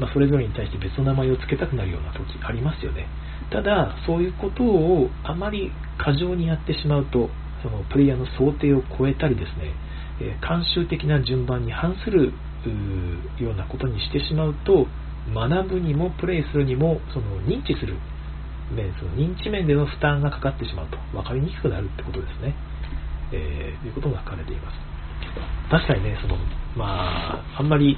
[0.00, 3.06] まあ、それぞれに対して別の名前を付けたくなるような時ありますよね。
[3.50, 7.30] ただ、そういうことをあまり過剰にやってしまうと、
[7.62, 9.72] そのプレイヤーの想定を超えたりですね、
[10.20, 12.32] え慣習的な順番に反する
[13.40, 14.86] ようなことにしてしまうと
[15.32, 17.96] 学ぶにもプレイするにもその認知する
[18.72, 22.54] 面その認知面での負担がかかってしまうと分かりにくくなるってことですね、
[23.32, 24.78] えー、ということが書かれています。
[25.70, 26.36] 確かにねその
[26.76, 27.96] まああんまり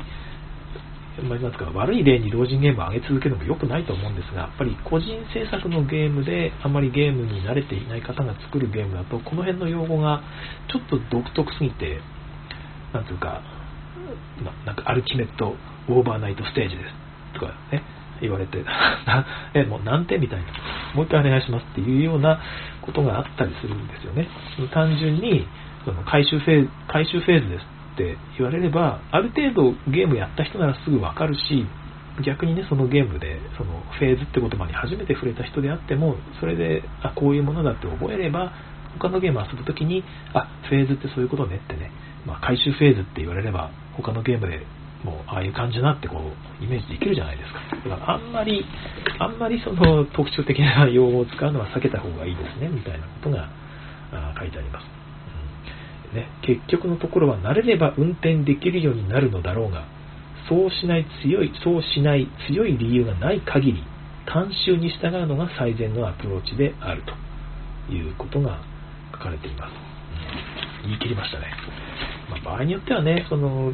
[1.23, 10.23] まあ、か悪い例に老人ゲームを上げ続けるのも良くないと思うんですが、やっぱり個人制作のゲームであまりゲームに慣れていない方が作るゲームだと、この辺の用語が
[10.69, 12.01] ちょっと独特すぎて、
[12.93, 13.41] なんていうか、
[14.45, 15.57] ま、なんかアルティメット
[15.89, 17.83] オーバーナイトステージですとかね、
[18.21, 18.62] 言われて、
[19.55, 20.45] え、もう何点みたいな、
[20.95, 22.41] もう一回お願いしますっていうような
[22.83, 24.29] ことがあったりするんですよね。
[24.71, 25.47] 単純に、
[25.85, 31.66] その回収フェーズ、回収フェーズですって言われれば、ある程度ゲームやった人ならすぐわかるし、
[32.24, 38.53] 逆にね、そのゲームで、そのフェーズって言葉に初めて触れた人であっても、それで、あ、こういうものだって覚えれば、
[38.99, 41.90] 他のゲーム遊ぶときに、あ、フェーズってそういうことねってね、
[42.26, 44.64] まあ、回収フェーズって言われれば、他のゲームで
[45.05, 47.61] もう、ああいう感じだってこう、イメージできるじゃないですか。
[47.88, 48.64] だから、あんまり、
[49.18, 53.49] あんまりその特徴的な用語を使うのは避けた方がいいですね、みたいなことが
[54.38, 54.86] 書いてあります。
[56.13, 59.87] ね、結局のところは慣れれば運転できるようになるのだろうが、
[60.49, 63.83] そうしない強い、そうしない強い理由がない限り、
[64.27, 67.03] 慣習に従うのが最善のアプローチである
[67.87, 68.61] ということが
[69.13, 69.73] 書かれています。
[70.85, 71.47] 言い切りましたね。
[72.31, 73.73] まあ、場合によってはね、その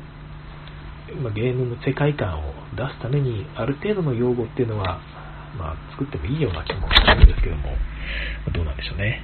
[1.21, 5.01] ま、ゲームの世界観を出すためにある程度の用語っていうのは、
[5.59, 7.77] まあ、作ってもいいような気もするんですけども、
[8.55, 9.21] どうなんでしょうね。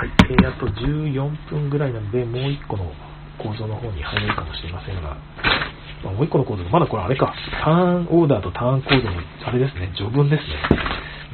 [0.00, 0.10] はい。
[0.30, 2.90] えー、あと14分ぐらいなので、もう1個の
[3.36, 5.02] 構造の方に入れるかもしれませんが、
[6.02, 10.56] まあ、もう1個の構造、まだこれあれか、ターンオーダーとターンコードの、あれですね、序文ですね。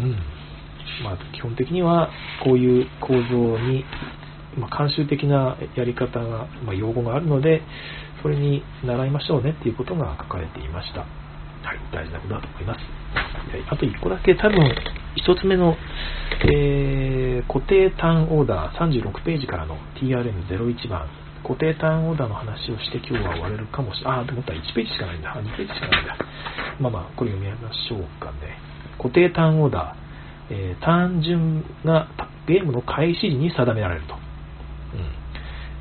[0.01, 1.05] うん。
[1.05, 2.11] まあ、基本的には、
[2.43, 3.85] こういう構造に、
[4.59, 7.63] まあ、慣習的なやり方が、まあ、用語があるので、
[8.21, 11.07] それに習いましょうねっていうことが書かれていました。
[11.67, 12.79] はい、大事なことだと思います。
[12.79, 15.77] はいあと1個だけ多分、1つ目の、
[16.45, 21.09] えー、固定ターンオーダー36ページからの TRM01 番、
[21.43, 24.21] 固定ターンオーダーの話をして今日は終われるかもしれない。
[24.21, 25.35] あ、と思ったら1ページしかないんだ。
[25.35, 26.17] 2ページしかないんだ。
[26.79, 28.59] まあまあ、これ読みましょうかね。
[28.99, 32.09] 固定ターンオーダー、えー、単純が
[32.47, 34.15] ゲームの開始時に定められると。
[34.15, 34.21] うん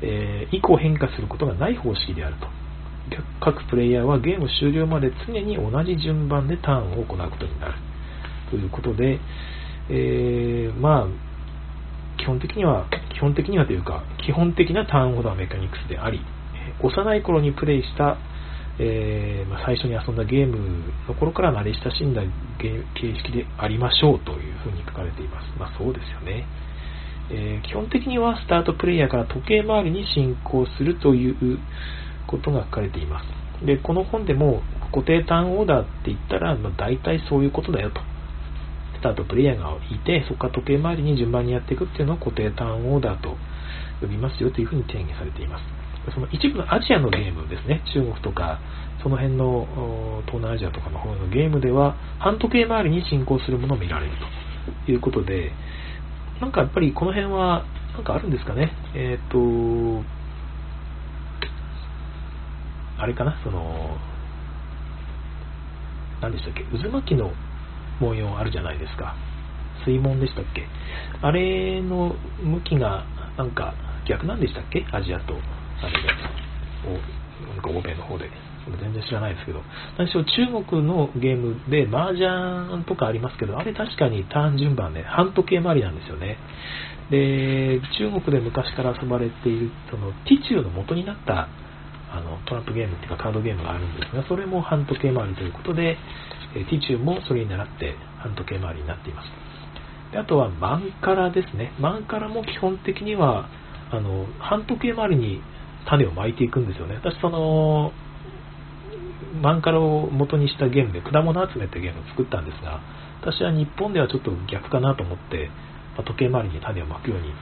[0.02, 2.48] えー、以降変化することがない方式であると。
[3.40, 7.74] 各プレイヤーはゲーム終了まで常に同じ順番でターンを行うことになる。
[8.50, 9.18] ということで、
[9.88, 11.06] えー、まあ、
[12.18, 16.20] 基本的には、基本的にはというか、基本的なターンオーダーメカニクスであり、
[16.82, 18.18] 幼い頃にプレイした、
[18.78, 20.56] えー、まあ、最初に遊んだゲーム
[21.08, 22.22] の頃から慣れ親しんだ
[22.58, 25.46] 形式でありましょうというふうに書かれています。
[25.58, 26.46] まあそうですよね。
[27.30, 31.58] えー、基本的にはスタートプレイヤーから時計回りに進行するという
[32.26, 33.66] ことが書かれています。
[33.66, 34.62] で、この本でも
[34.92, 38.00] 固定ターンオーダーって言ったら、まあ、大体そういうことだよと。
[38.98, 43.36] スタートプレイヤーがいて、そこから時計回りに順番にやっていくっていうのを固定ターンオーダーと
[44.00, 45.86] 呼びますよというふうに定義されています。
[46.14, 48.60] その一部のアジアのゲームですね、中国とか、
[49.02, 54.12] その辺の東南アジアとかの方のゲームでは、半時計回りに進行するものを見られる
[54.86, 55.52] ということで、
[56.40, 57.64] なんかやっぱりこの辺は、
[57.94, 58.72] なんかあるんですかね。
[58.94, 60.04] えっ、ー、と、
[62.98, 63.96] あれかな、その、
[66.20, 67.32] 何でしたっけ、渦巻きの
[68.00, 69.14] 文様あるじゃないですか。
[69.84, 70.66] 水門でしたっけ？
[71.22, 73.04] あれの向きが、
[73.36, 73.74] なんか
[74.08, 74.84] 逆なんでしたっけ？
[74.92, 76.08] アジアと、あれで、
[76.86, 78.30] おなんか欧米の方で。
[78.66, 79.62] 全然知らないですけど、
[79.96, 86.36] 何しろ中国のゲームで麻雀とかありますけど、あれ確かにターン順番ね、半時計回りなんですよね。
[87.08, 91.48] で、中国で昔から遊ばれている、その、ティチューの元になった
[92.16, 95.96] あのトランプゲームっていうかカードゲームがあるんですが、それも半時計回りということで、
[96.54, 99.28] えティチューもそれに倣って半時計回りになっています。
[100.12, 101.72] であとはマンカラですね。
[101.78, 103.48] マンカラも基本的には、
[103.90, 105.42] あの、半時計回りに
[105.86, 106.94] 種を巻いていくんですよね。
[106.96, 107.92] 私、その、
[109.42, 112.80] マンカラを元にしたゲームで果物集めってゲームを作ったんですが、
[113.20, 115.50] 私は日本ではちょっと逆かなと思って、
[115.96, 117.32] まあ、時計回りに種をまくように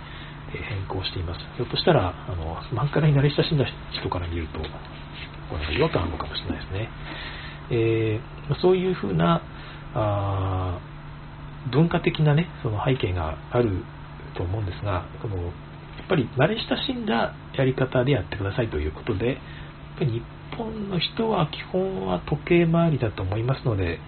[0.59, 1.41] 変更しています。
[1.57, 3.67] ひょっとしたら、あの、マンカラに慣れ親しんだ
[4.01, 4.65] 人から見ると、こ
[5.59, 6.89] れ違和感あるのかもしれないですね。
[7.71, 9.43] えー、そういうふうな、
[9.95, 10.79] あ
[11.71, 13.85] 文化的なね、その背景がある
[14.37, 15.53] と思うんですが、このやっ
[16.09, 19.37] ぱり慣れ親しんだやり方でやってくださいということで、やっ
[19.99, 20.23] ぱり日
[20.57, 23.99] 本の人は基本は時計回りだと思いますので、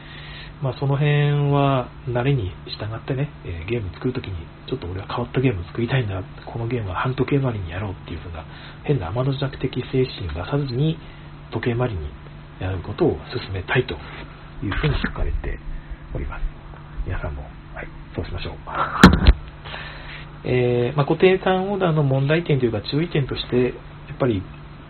[0.62, 4.34] まあ、その辺は慣れに従ってね、えー、ゲーム作るときに、
[4.66, 8.44] ちょっと俺は変わったゲーム作りたいんだ、このゲームは半時計回りにやろうっていう風な
[8.84, 10.98] 変な天の弱的精神を出さずに、
[11.52, 12.09] 時計回りに
[12.59, 13.94] やることを進めたいと
[14.64, 15.59] いうふうに書かれて
[16.14, 16.42] おります。
[17.04, 17.42] 皆さんも、
[17.74, 18.54] はい、そうしましょう。
[20.48, 23.74] えー、まあ、固定ターンオーダーの問題点というか注意点として、
[24.09, 24.42] やっぱり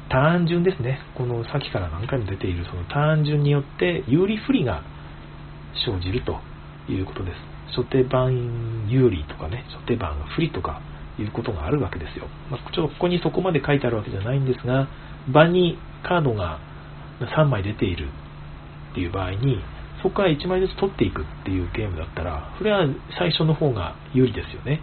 [0.08, 1.00] ターン順ですね。
[1.16, 4.82] このさっきから何回も出ているそのターン順によって有利不利が
[5.84, 6.40] 生じると
[6.88, 7.56] いうことです。
[7.76, 10.80] 初手番有利とかね、初手番不利とか
[11.18, 12.26] いうことがあるわけですよ。
[12.50, 14.88] まあ、ちょっとここにそこまで書いてあるわけじゃないんですが、
[15.28, 16.58] 場にカードが
[17.20, 18.08] 3枚出ている
[18.92, 19.62] っていう場合に、
[20.02, 22.86] そこから1枚ずつ取っていくっていうゲームだったら、それは
[23.18, 24.80] 最初の方が有利ですよね。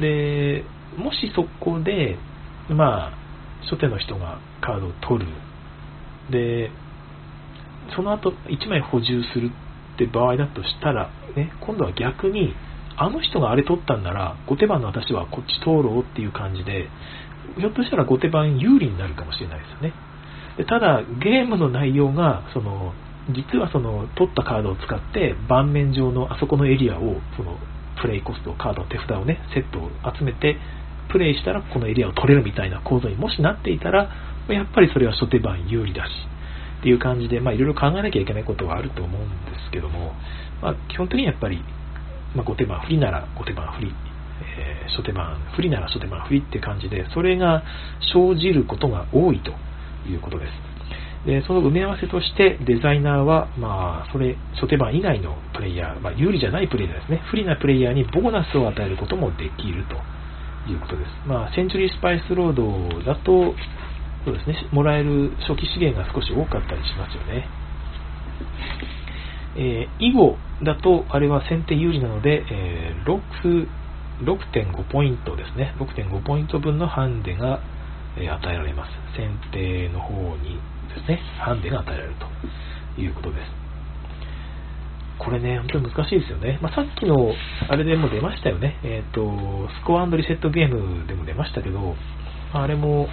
[0.00, 0.64] で、
[0.96, 2.18] もしそこで、
[2.68, 3.12] まあ、
[3.62, 5.30] 初手の人がカードを取る。
[6.30, 6.70] で、
[7.94, 9.50] その後1枚補充する
[10.04, 12.54] って場合だとしたら、ね、今度は逆に、
[12.96, 16.88] あの人があれ取ったんなら、後手番の私はこっち通ろうっていう感じで、
[17.58, 19.92] ひょっとしたら後手番有利になるかもしれないですよね。
[20.58, 22.92] でただ、ゲームの内容が、その、
[23.30, 27.56] 実はその、取ったカードを使って、盤面上のあそこのエリアを、その、
[28.00, 30.58] プレイコスト、カードの手札をね、セットを集めて、
[31.08, 34.10] プレイしたらこのエリアを取れるみたいな構造にもしなっていたら、
[34.48, 36.10] やっぱりそれは初手番有利だし、
[36.82, 40.12] っていう感じで、まあいろいろ考えなきゃいけないことはあると思うんですけども、
[40.60, 41.62] まあ基本的にやっぱり、
[42.34, 43.94] まあ後手番不利なら後手番不利、
[44.58, 47.62] えー、初手番不利なら初手番不利って感じで、それが
[48.12, 49.52] 生じることが多いと
[50.10, 50.72] いうことです。
[51.24, 59.94] で、その埋め合わせとしてデザイナーは、まあ、それ、初手番以外のプレイヤー、まあ、有利じゃないプレイヤーですね、不利なプレイヤーにボーナスを与えることもできると
[60.70, 61.08] いうことです。
[61.26, 63.54] まあ、センチュリースパイスロードだと、
[64.24, 67.48] そうですね、もらえる初期資源が少し多かったりしますよね。
[69.54, 73.68] えー、囲碁だと、あれは先手有利なので、えー、6
[74.22, 75.74] 6.5ポイントですね。
[75.78, 77.60] 6.5ポイント分のハンデが、
[78.16, 78.90] え与えられます。
[79.16, 80.60] 先手の方に
[80.94, 82.14] ですね、ハンデが与えられる
[82.96, 83.62] ということです。
[85.18, 86.58] これね、本当に難しいですよね。
[86.60, 87.32] まあ、さっきの
[87.68, 88.78] あれでも出ましたよね。
[88.82, 91.96] えっ、ー、と、スコアリセットゲームでも出ましたけど、
[92.52, 93.08] あれも、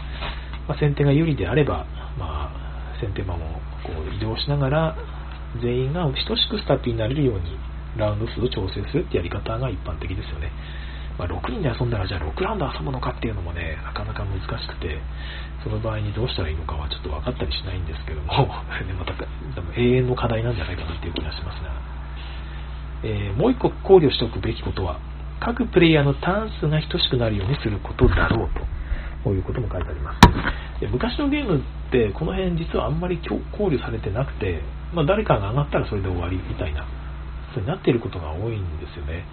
[0.70, 4.96] まあ、先手が有利であれば、まあ、先手馬もこう移動しながら、
[5.58, 7.58] 全員が等しくスタッピーになれるように、
[7.98, 10.54] ラウンド数を調整するってやり方が一般的ですよね。
[11.18, 15.02] まあ、6人で遊んだら、じゃあ6ラウンド遊ぶのかっていうのもね、なかなか難しくて、
[15.64, 18.30] その場合にどうしたらいいのかはちょっと分かったりしないんですけども、
[18.86, 19.14] ね、また
[19.74, 21.74] 永遠の課題なんじゃないかなっていう気がしますが。
[23.02, 25.00] えー、もう一個考慮しておくべきことは、
[25.40, 28.79] 各プレイヤーのターン数が等しくなるようにすることだろうと。
[29.24, 30.20] こういうことも書いてあります。
[30.82, 31.62] で昔のゲームっ
[31.92, 34.62] て、この辺実はあんまり考慮されてなくて、
[34.94, 36.86] まあ、誰かが上がったらそれで終わりみたいな、
[37.54, 39.26] そうになっていることが多いんですよね。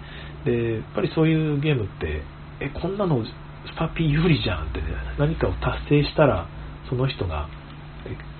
[0.45, 2.21] で、やっぱりそういうゲームって、
[2.59, 3.31] え、こんなのス
[3.77, 6.47] パピー有利じゃんって、ね、何かを達成したら、
[6.89, 7.47] その人が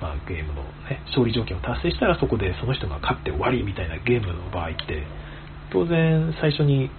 [0.02, 5.04] まあ、ゲームの、ね、勝利条件を達成したらそこでその人が勝って終わりみたいなゲームの場合って
[5.72, 6.90] 当然最初に、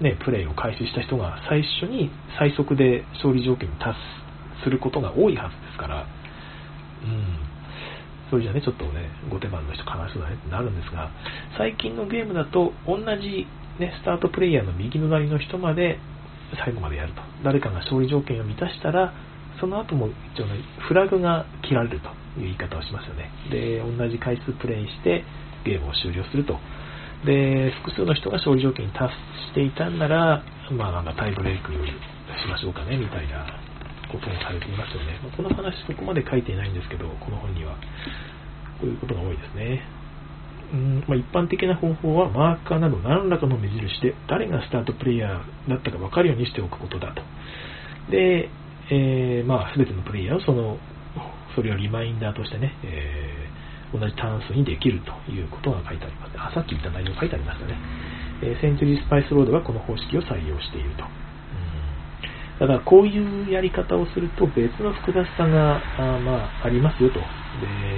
[0.00, 3.96] ね、プレイを開始した人が最初に最速で勝利条件に達
[4.64, 6.06] することが多いはずですから、
[7.04, 7.38] うん、
[8.30, 11.10] それじゃねちょっとね後手番の人悲しそうだねってなるんですが
[11.56, 13.46] 最近のゲームだと同じ、
[13.78, 15.98] ね、スタートプレイヤーの右隣の人まで
[16.64, 19.12] 最後までやると誰かが勝利条件を満たしたら
[19.60, 22.08] その後も一応ね、フラグが切られると
[22.40, 23.30] いう言い方をしますよね。
[23.50, 25.22] で、同じ回数プレイして
[25.64, 26.58] ゲームを終了すると。
[27.24, 29.12] で、複数の人が勝利条件に達
[29.50, 30.42] していたんなら、
[30.72, 33.46] まあなんかタイブレイクしましょうかね、みたいな
[34.10, 35.18] こともされていますよね。
[35.22, 37.76] まあ、この話そこまで書いていないんですけど、この本には。
[38.80, 39.82] こういうことが多いですね。
[40.72, 47.22] うんまあ、一般的な方法はマーカーなど何らかの目印で誰がスタートプレイヤーだったか分かるようにしておくことだと。
[48.10, 48.48] で、
[48.90, 50.78] えー、まあ、全てのプレイヤーをその、
[51.54, 53.39] それをリマインダーとしてね、えー、
[53.92, 56.32] 同じターン数にできるということが書いてあります。
[56.36, 57.74] あ、さっき言った内容書いてありましたね。
[58.42, 61.04] えー、センチュリースパイスロードはこの方式を採用していると。
[62.60, 67.24] だからこういうやり方をすると別の複雑さがあ,、まあ、ありますよとで。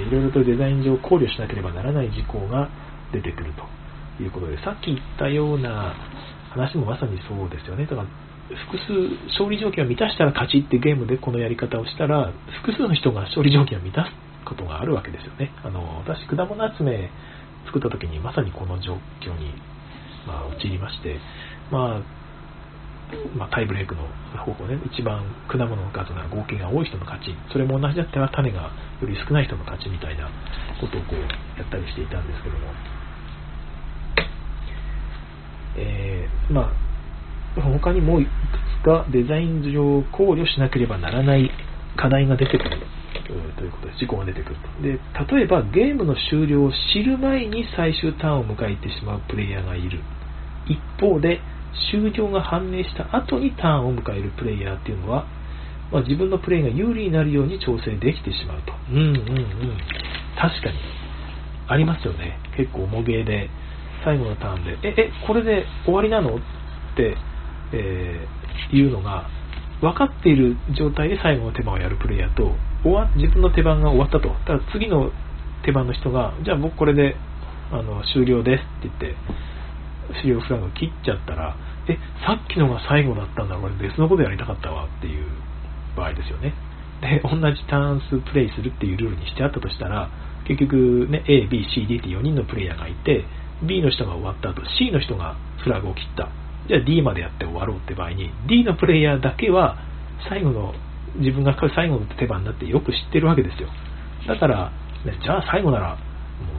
[0.07, 2.71] いろいろとデザイン上考慮しなければならない事項が
[3.13, 5.95] 出てくるということで、さっき言ったような
[6.51, 7.87] 話もまさにそうですよね。
[7.87, 8.09] だから
[8.71, 8.93] 複数、
[9.29, 12.33] 勝利条件を満たしたら勝ちってゲームでこのやり方をしたら、
[12.63, 15.51] 複数の人が勝利条件を満たすことがあるわけですよね。
[15.65, 17.11] あの、私、果物集め
[17.67, 19.55] 作った時にまさにこの状況に、
[20.27, 21.19] まあ、陥りまして、
[21.71, 22.23] まあ、
[23.37, 24.09] まあ、タイブレークの
[24.45, 30.31] 方法ね、一番果物の数が合計が多い人の勝ち、それも同じだったら種がより少ない人の勝ちみたいな
[30.81, 31.21] ことをこう
[31.59, 32.73] やったりしていたんですけども、
[35.77, 36.73] えー、ま
[37.57, 38.29] あ、他にもいく
[38.81, 41.51] つかデザイン上考慮しなければならない
[41.97, 42.81] 課題が出てくる
[43.27, 43.99] ということです。
[44.01, 44.83] 事故が出てくると。
[44.83, 50.01] で、例えばゲームの終了を知る前に最終ターンを迎えてしまうプレイヤーがいる。
[50.67, 51.41] 一方で、
[51.91, 55.27] 終了が判明した後にターンを迎えるプレイヤーっていうのは、
[55.91, 58.73] まあ、自分のプレイが有利になるように調整できてしまうと。
[58.91, 59.15] うんうんうん。
[60.37, 60.79] 確かに。
[61.69, 62.39] ありますよね。
[62.57, 63.49] 結構重げで、
[64.05, 66.39] 最後のターンで、え、え、これで終わりなのっ
[66.97, 67.17] て、
[67.73, 69.29] えー、いうのが、
[69.81, 74.29] 分かっている状態で最後の手番をやるプレイヤーと、終わ自分の手番が終わったと。
[74.47, 75.11] ただ次の
[75.65, 77.17] 手番の人が、じゃあ僕これで
[77.71, 79.17] あの終了ですって言って、
[80.23, 81.57] 終了フラグを切っちゃったら、
[81.89, 85.27] え、さっきのが最後だったんだ、俺別のことやりたかったわっていう
[85.97, 86.55] 場合ですよね。
[87.01, 90.11] で、同じターン数プレイするっていうルールにしてあったとしたら、
[90.47, 93.25] 結局ね、A、B、C、D って4人のプレイヤーがいて、
[93.63, 96.29] B の人が終わった後、C の人がフラグを切った。
[96.69, 99.79] じゃあ D までやって終わろうって場合に、D のプレイヤーだけは、
[100.29, 100.75] 最後の、
[101.17, 103.69] 自分が最後の手番になってよく知ってるわけですよ。
[104.27, 104.73] だから、
[105.05, 105.97] ね、じゃあ最後なら、も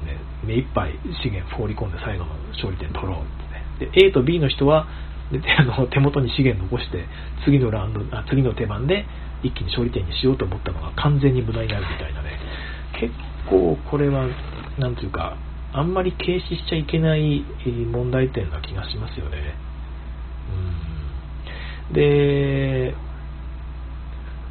[0.03, 3.91] うね、目いっぱい資源放り込んで最後の勝利点取ろうってね。
[3.91, 4.87] で、A と B の人は、
[5.31, 7.05] であの手元に資源残して、
[7.45, 9.05] 次のラウンド、あ次の手番で
[9.41, 12.39] 一気に勝利点にしようと思ったのが完全に無駄になるみたいなね。
[12.99, 13.13] 結
[13.49, 14.27] 構これは、
[14.77, 15.37] なんていうか、
[15.73, 17.43] あんまり軽視しちゃいけない
[17.91, 19.55] 問題点な気がしますよね。
[21.89, 22.95] うん、で、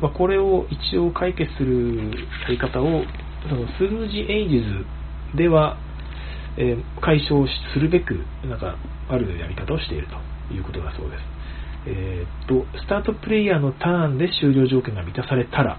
[0.03, 2.11] まあ、これを一応解決する
[2.43, 3.05] やり方を、
[3.49, 4.85] そのスルージエイジズ
[5.37, 5.79] では、
[6.59, 8.77] えー、解消するべく、なんか、
[9.09, 11.23] あるやり方をしているということだそうです。
[11.87, 15.79] えー、っと、スタートプレイヤーのターンで終了条件が満たされたら、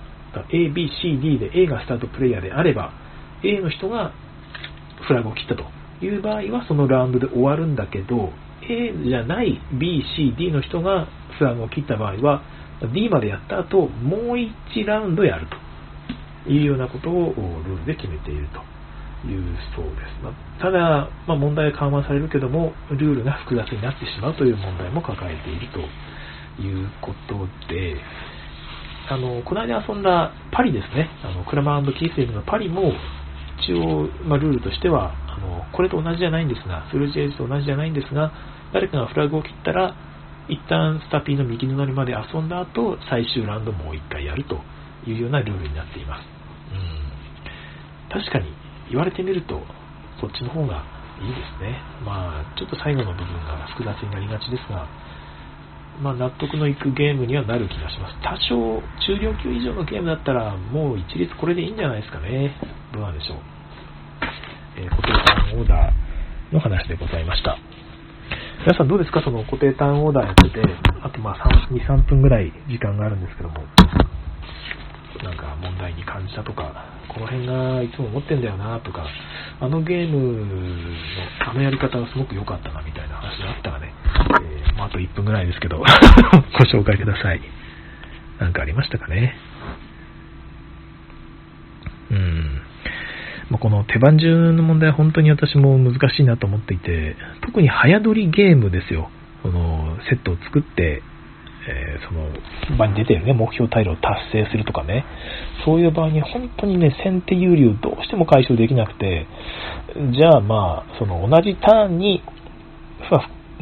[0.51, 2.91] A、B、C、D で A がスタートプレイヤーであれば、
[3.43, 4.13] A の人が
[5.05, 5.65] フラグを切ったと
[6.03, 8.31] いう場合はそのラウンドで終わるんだけど、
[8.69, 11.07] A じゃない B、C、D の人が
[11.37, 12.41] フラグを切った場合は、
[12.87, 15.47] D までやった後、もう1ラウンドやる
[16.45, 17.33] というようなことを
[17.65, 18.59] ルールで決めていると
[19.27, 19.43] いう
[19.75, 20.23] そうです。
[20.23, 25.79] まあ、ただ、まあ、問題は緩和されるけども、ルールが複雑になってしまうという問題も抱えていると
[26.61, 27.95] いうことで、
[29.09, 32.93] あの、この間遊んだパリですね、あのクラマーキースリムのパリも、
[33.63, 38.31] 一応、まあ、ルールとしてはあの、これと同じじゃないんですが、スルージエージと同じじゃないんですが、
[38.71, 39.95] 誰かがフラグを切ったら、
[40.49, 44.59] 一旦スタピーの右隣まで遊んだ後、最終ラウンドもう一回やると
[45.07, 46.25] いうようなルールになっています。
[46.73, 48.51] うん、確かに、
[48.89, 49.61] 言われてみると、
[50.19, 50.83] そっちの方が
[51.21, 51.79] いいですね。
[52.05, 54.87] まあ、ちょっと最後の部分が複雑になりがちですが、
[56.01, 58.15] まあ、納得のいくゲームにはなる気がします。
[58.21, 62.51] 多少、中量級以上のゲームだったら、もう一律これでいいんじゃないですかね。
[62.91, 63.37] どうなんでしょう。
[64.75, 67.57] えー、固定ターンオーダーの話でございました。
[68.63, 69.21] 皆さんどうですか？
[69.21, 70.61] その固定ターンオーダーやってて、
[71.03, 73.55] あとまあ2、3分ぐらい時間があるんですけども、
[75.21, 76.71] なんか問題に感じたとか、
[77.11, 79.05] この辺がいつも思ってんだよなとか、
[79.59, 80.55] あのゲームの
[81.45, 83.91] あのやり方はすごく良かったなみたいな話があったらね、
[84.41, 85.83] えー、まあ、あと1分ぐらいですけど、ご
[86.71, 87.41] 紹介ください。
[88.39, 89.35] なんかありましたかね？
[92.11, 92.61] うん。
[93.53, 99.11] まあ、この手番順の問題は本当に私も難しいなと思っていて、特に早撮りゲームですよ。
[99.43, 101.03] そのセットを作って、
[101.69, 105.05] えー、その場に出てるね、目標タイルを達成するとかね、
[105.65, 109.27] そういう場合に本当にね、先手有利をどうしても解消できなくて、
[110.17, 112.23] じゃあまあ、その同じターンに、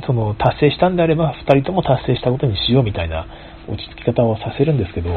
[0.08, 3.28] その達成したんであれば、2人とも達成したことにしようみたいな
[3.68, 5.10] 落ち着き方をさせるんですけど、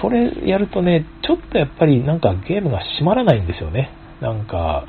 [0.00, 3.90] それやるとね、ちょっとやっぱりなんかゲームが閉まらないんですよね。
[4.20, 4.86] なんか、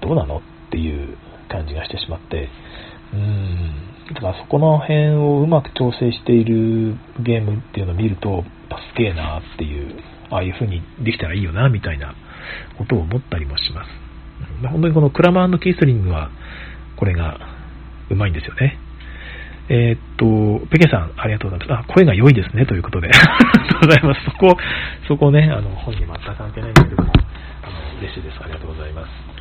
[0.00, 0.40] どうなのっ
[0.70, 1.16] ていう
[1.48, 2.48] 感じがしてしまって。
[3.12, 3.94] うーん。
[4.14, 8.44] だからそこの辺をうまく調整しているゲームっていうのを見ると、
[8.94, 9.96] すげえなっていう、
[10.30, 12.14] ああいう風にできたらいいよな、みたいな
[12.76, 13.88] ことを思ったりもします。
[14.68, 16.30] 本当にこのクラマーキースリングは、
[16.96, 17.38] これが
[18.10, 18.78] うまいんですよね。
[19.68, 21.88] えー、っと、ペケさん、ありがとうございます。
[21.90, 23.08] あ、声が良いですね、ということで。
[23.08, 24.20] ありがとうございます。
[24.24, 24.56] そこ、
[25.08, 27.12] そこね、あの、本に全く関係ないんですけども、
[27.62, 28.38] あの、嬉しいです。
[28.42, 29.34] ありがとうございます。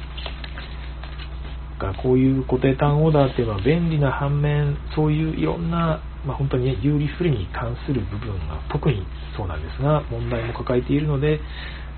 [1.83, 9.05] かこういう固定ターンオーダーっていうのは便利な反面、そういういろんな、まあ、本当に、ね、有利不利に関する部分が特に
[9.35, 11.39] そうなんですが、問題も抱えているので、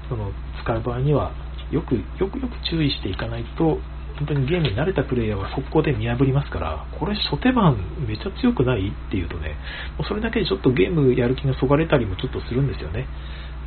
[0.09, 0.31] その
[0.63, 1.31] 使う場合には
[1.71, 3.77] よくよくよく注意していかないと、
[4.17, 9.55] 本当にゲームに慣れたプレイヤーは速攻で見破りますから、これ初手番めちゃ強くないっていうとね、
[9.97, 13.07] もうそれだけでちょっとゲームやる気がそがれたりもちょっとするんですよね。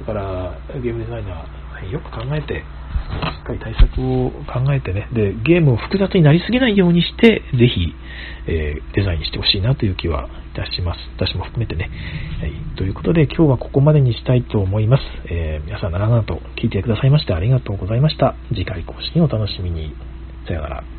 [0.00, 2.64] だから、ゲームデザイナー、は、よく考えて、
[3.08, 7.94] しっかり対策を考えてね、で、ゲームを複雑になりすぎないようにして、ぜひ、
[8.46, 11.00] えー、デザインしてほしいなという気はいたします。
[11.16, 11.90] 私も含めてね。
[12.40, 15.02] はい、ということで、今日はここまでにしたいと思います。
[15.30, 18.34] えー、皆さん長々と聞いてくださいましてありがとうございました。
[18.50, 20.07] 次回更新をお楽しみに。
[20.48, 20.97] さよなら。